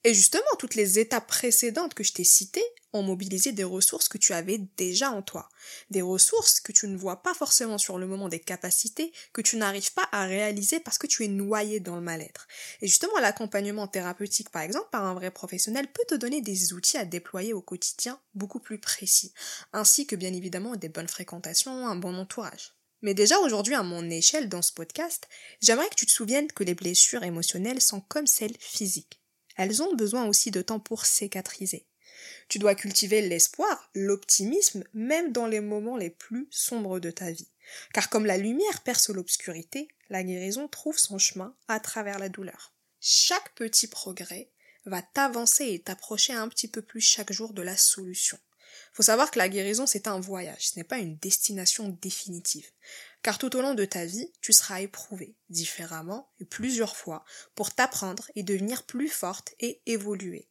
Et 0.07 0.13
justement, 0.13 0.43
toutes 0.59 0.75
les 0.75 0.99
étapes 0.99 1.25
précédentes 1.25 1.95
que 1.95 2.03
je 2.03 2.13
t'ai 2.13 2.23
citées 2.23 2.63
ont 2.93 3.01
mobilisé 3.01 3.53
des 3.53 3.63
ressources 3.63 4.07
que 4.07 4.19
tu 4.19 4.33
avais 4.33 4.59
déjà 4.77 5.09
en 5.09 5.23
toi. 5.23 5.49
Des 5.89 6.03
ressources 6.03 6.59
que 6.59 6.71
tu 6.71 6.87
ne 6.87 6.95
vois 6.95 7.23
pas 7.23 7.33
forcément 7.33 7.79
sur 7.79 7.97
le 7.97 8.05
moment 8.05 8.29
des 8.29 8.39
capacités 8.39 9.11
que 9.33 9.41
tu 9.41 9.57
n'arrives 9.57 9.93
pas 9.93 10.07
à 10.11 10.25
réaliser 10.25 10.79
parce 10.79 10.99
que 10.99 11.07
tu 11.07 11.25
es 11.25 11.27
noyé 11.27 11.79
dans 11.79 11.95
le 11.95 12.03
mal-être. 12.03 12.47
Et 12.83 12.87
justement, 12.87 13.17
l'accompagnement 13.17 13.87
thérapeutique, 13.87 14.51
par 14.51 14.61
exemple, 14.61 14.89
par 14.91 15.05
un 15.05 15.15
vrai 15.15 15.31
professionnel 15.31 15.91
peut 15.91 16.05
te 16.07 16.13
donner 16.13 16.39
des 16.39 16.73
outils 16.73 16.97
à 16.97 17.05
déployer 17.05 17.53
au 17.53 17.63
quotidien 17.63 18.21
beaucoup 18.35 18.59
plus 18.59 18.77
précis. 18.77 19.33
Ainsi 19.73 20.05
que 20.05 20.15
bien 20.15 20.33
évidemment 20.33 20.75
des 20.75 20.89
bonnes 20.89 21.07
fréquentations, 21.07 21.87
un 21.87 21.95
bon 21.95 22.15
entourage. 22.15 22.75
Mais 23.01 23.15
déjà 23.15 23.39
aujourd'hui, 23.39 23.73
à 23.73 23.81
mon 23.81 24.07
échelle 24.11 24.49
dans 24.49 24.61
ce 24.61 24.71
podcast, 24.71 25.27
j'aimerais 25.63 25.89
que 25.89 25.95
tu 25.95 26.05
te 26.05 26.11
souviennes 26.11 26.51
que 26.51 26.63
les 26.63 26.75
blessures 26.75 27.23
émotionnelles 27.23 27.81
sont 27.81 28.01
comme 28.01 28.27
celles 28.27 28.55
physiques 28.59 29.19
elles 29.55 29.81
ont 29.81 29.95
besoin 29.95 30.25
aussi 30.25 30.51
de 30.51 30.61
temps 30.61 30.79
pour 30.79 31.05
cicatriser. 31.05 31.85
Tu 32.47 32.59
dois 32.59 32.75
cultiver 32.75 33.21
l'espoir, 33.21 33.89
l'optimisme, 33.93 34.83
même 34.93 35.31
dans 35.31 35.47
les 35.47 35.59
moments 35.59 35.97
les 35.97 36.09
plus 36.09 36.47
sombres 36.51 36.99
de 36.99 37.11
ta 37.11 37.31
vie. 37.31 37.49
Car 37.93 38.09
comme 38.09 38.25
la 38.25 38.37
lumière 38.37 38.81
perce 38.81 39.09
l'obscurité, 39.09 39.87
la 40.09 40.23
guérison 40.23 40.67
trouve 40.67 40.97
son 40.97 41.17
chemin 41.17 41.55
à 41.67 41.79
travers 41.79 42.19
la 42.19 42.29
douleur. 42.29 42.73
Chaque 42.99 43.53
petit 43.55 43.87
progrès 43.87 44.49
va 44.85 45.01
t'avancer 45.01 45.65
et 45.65 45.81
t'approcher 45.81 46.33
un 46.33 46.47
petit 46.47 46.67
peu 46.67 46.81
plus 46.81 47.01
chaque 47.01 47.31
jour 47.31 47.53
de 47.53 47.61
la 47.61 47.77
solution. 47.77 48.37
Faut 48.93 49.03
savoir 49.03 49.31
que 49.31 49.39
la 49.39 49.49
guérison 49.49 49.87
c'est 49.87 50.07
un 50.07 50.19
voyage, 50.19 50.69
ce 50.69 50.79
n'est 50.79 50.83
pas 50.83 50.99
une 50.99 51.17
destination 51.17 51.89
définitive 52.01 52.69
car 53.25 53.39
tout 53.39 53.55
au 53.55 53.61
long 53.63 53.73
de 53.73 53.85
ta 53.85 54.05
vie, 54.05 54.31
tu 54.39 54.53
seras 54.53 54.81
éprouvé 54.81 55.35
différemment 55.49 56.31
et 56.39 56.45
plusieurs 56.45 56.95
fois 56.95 57.25
pour 57.55 57.73
t'apprendre 57.73 58.29
et 58.35 58.43
devenir 58.43 58.83
plus 58.83 59.09
forte 59.09 59.55
et 59.59 59.81
évoluer. 59.87 60.47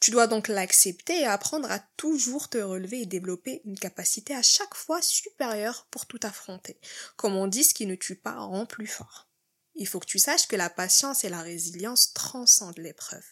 Tu 0.00 0.12
dois 0.12 0.28
donc 0.28 0.46
l'accepter 0.46 1.22
et 1.22 1.26
apprendre 1.26 1.68
à 1.72 1.80
toujours 1.96 2.48
te 2.48 2.58
relever 2.58 3.00
et 3.00 3.06
développer 3.06 3.62
une 3.64 3.76
capacité 3.76 4.32
à 4.32 4.42
chaque 4.42 4.76
fois 4.76 5.02
supérieure 5.02 5.88
pour 5.90 6.06
tout 6.06 6.20
affronter. 6.22 6.78
Comme 7.16 7.34
on 7.34 7.48
dit, 7.48 7.64
ce 7.64 7.74
qui 7.74 7.84
ne 7.84 7.96
tue 7.96 8.14
pas 8.14 8.38
rend 8.38 8.64
plus 8.64 8.86
fort. 8.86 9.28
Il 9.74 9.88
faut 9.88 9.98
que 9.98 10.06
tu 10.06 10.20
saches 10.20 10.46
que 10.46 10.54
la 10.54 10.70
patience 10.70 11.24
et 11.24 11.28
la 11.28 11.42
résilience 11.42 12.12
transcendent 12.12 12.78
l'épreuve. 12.78 13.26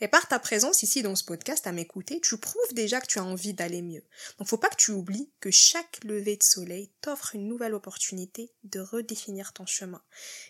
Et 0.00 0.08
par 0.08 0.28
ta 0.28 0.38
présence 0.38 0.82
ici 0.82 1.02
dans 1.02 1.16
ce 1.16 1.24
podcast 1.24 1.66
à 1.66 1.72
m'écouter, 1.72 2.20
tu 2.20 2.38
prouves 2.38 2.74
déjà 2.74 3.00
que 3.00 3.06
tu 3.06 3.18
as 3.18 3.24
envie 3.24 3.54
d'aller 3.54 3.82
mieux. 3.82 4.04
Donc 4.38 4.48
faut 4.48 4.58
pas 4.58 4.68
que 4.68 4.76
tu 4.76 4.90
oublies 4.90 5.30
que 5.40 5.50
chaque 5.50 6.02
lever 6.04 6.36
de 6.36 6.42
soleil 6.42 6.90
t'offre 7.00 7.34
une 7.34 7.48
nouvelle 7.48 7.74
opportunité 7.74 8.52
de 8.64 8.80
redéfinir 8.80 9.52
ton 9.52 9.66
chemin 9.66 10.02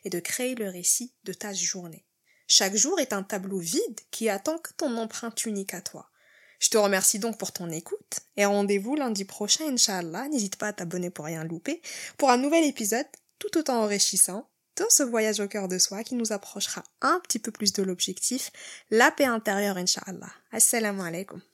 et 0.05 0.11
de 0.11 0.21
créer 0.21 0.55
le 0.55 0.69
récit 0.69 1.15
de 1.25 1.33
ta 1.33 1.53
journée. 1.53 2.05
Chaque 2.47 2.75
jour 2.75 2.99
est 2.99 3.13
un 3.13 3.23
tableau 3.23 3.59
vide 3.59 4.01
qui 4.11 4.29
attend 4.29 4.59
que 4.59 4.73
ton 4.73 4.97
empreinte 4.97 5.45
unique 5.45 5.75
à 5.75 5.81
toi. 5.81 6.11
Je 6.59 6.69
te 6.69 6.77
remercie 6.77 7.19
donc 7.19 7.39
pour 7.39 7.53
ton 7.53 7.71
écoute 7.71 8.21
et 8.37 8.45
rendez-vous 8.45 8.95
lundi 8.95 9.25
prochain, 9.25 9.73
Inch'Allah. 9.73 10.29
N'hésite 10.29 10.57
pas 10.57 10.69
à 10.69 10.73
t'abonner 10.73 11.11
pour 11.11 11.25
rien 11.25 11.45
louper 11.45 11.81
pour 12.19 12.31
un 12.31 12.37
nouvel 12.37 12.65
épisode 12.65 13.07
tout 13.39 13.57
autant 13.57 13.83
enrichissant 13.83 14.49
dans 14.77 14.89
ce 14.89 15.03
voyage 15.03 15.41
au 15.41 15.49
cœur 15.49 15.69
de 15.69 15.79
soi 15.79 16.03
qui 16.05 16.15
nous 16.15 16.33
approchera 16.33 16.83
un 17.01 17.21
petit 17.21 17.39
peu 17.39 17.51
plus 17.51 17.73
de 17.73 17.83
l'objectif, 17.83 18.51
la 18.91 19.11
paix 19.11 19.27
intérieure, 19.27 19.77
Inch'Allah. 19.77 20.33
Assalamu 20.53 21.03
alaikum. 21.03 21.41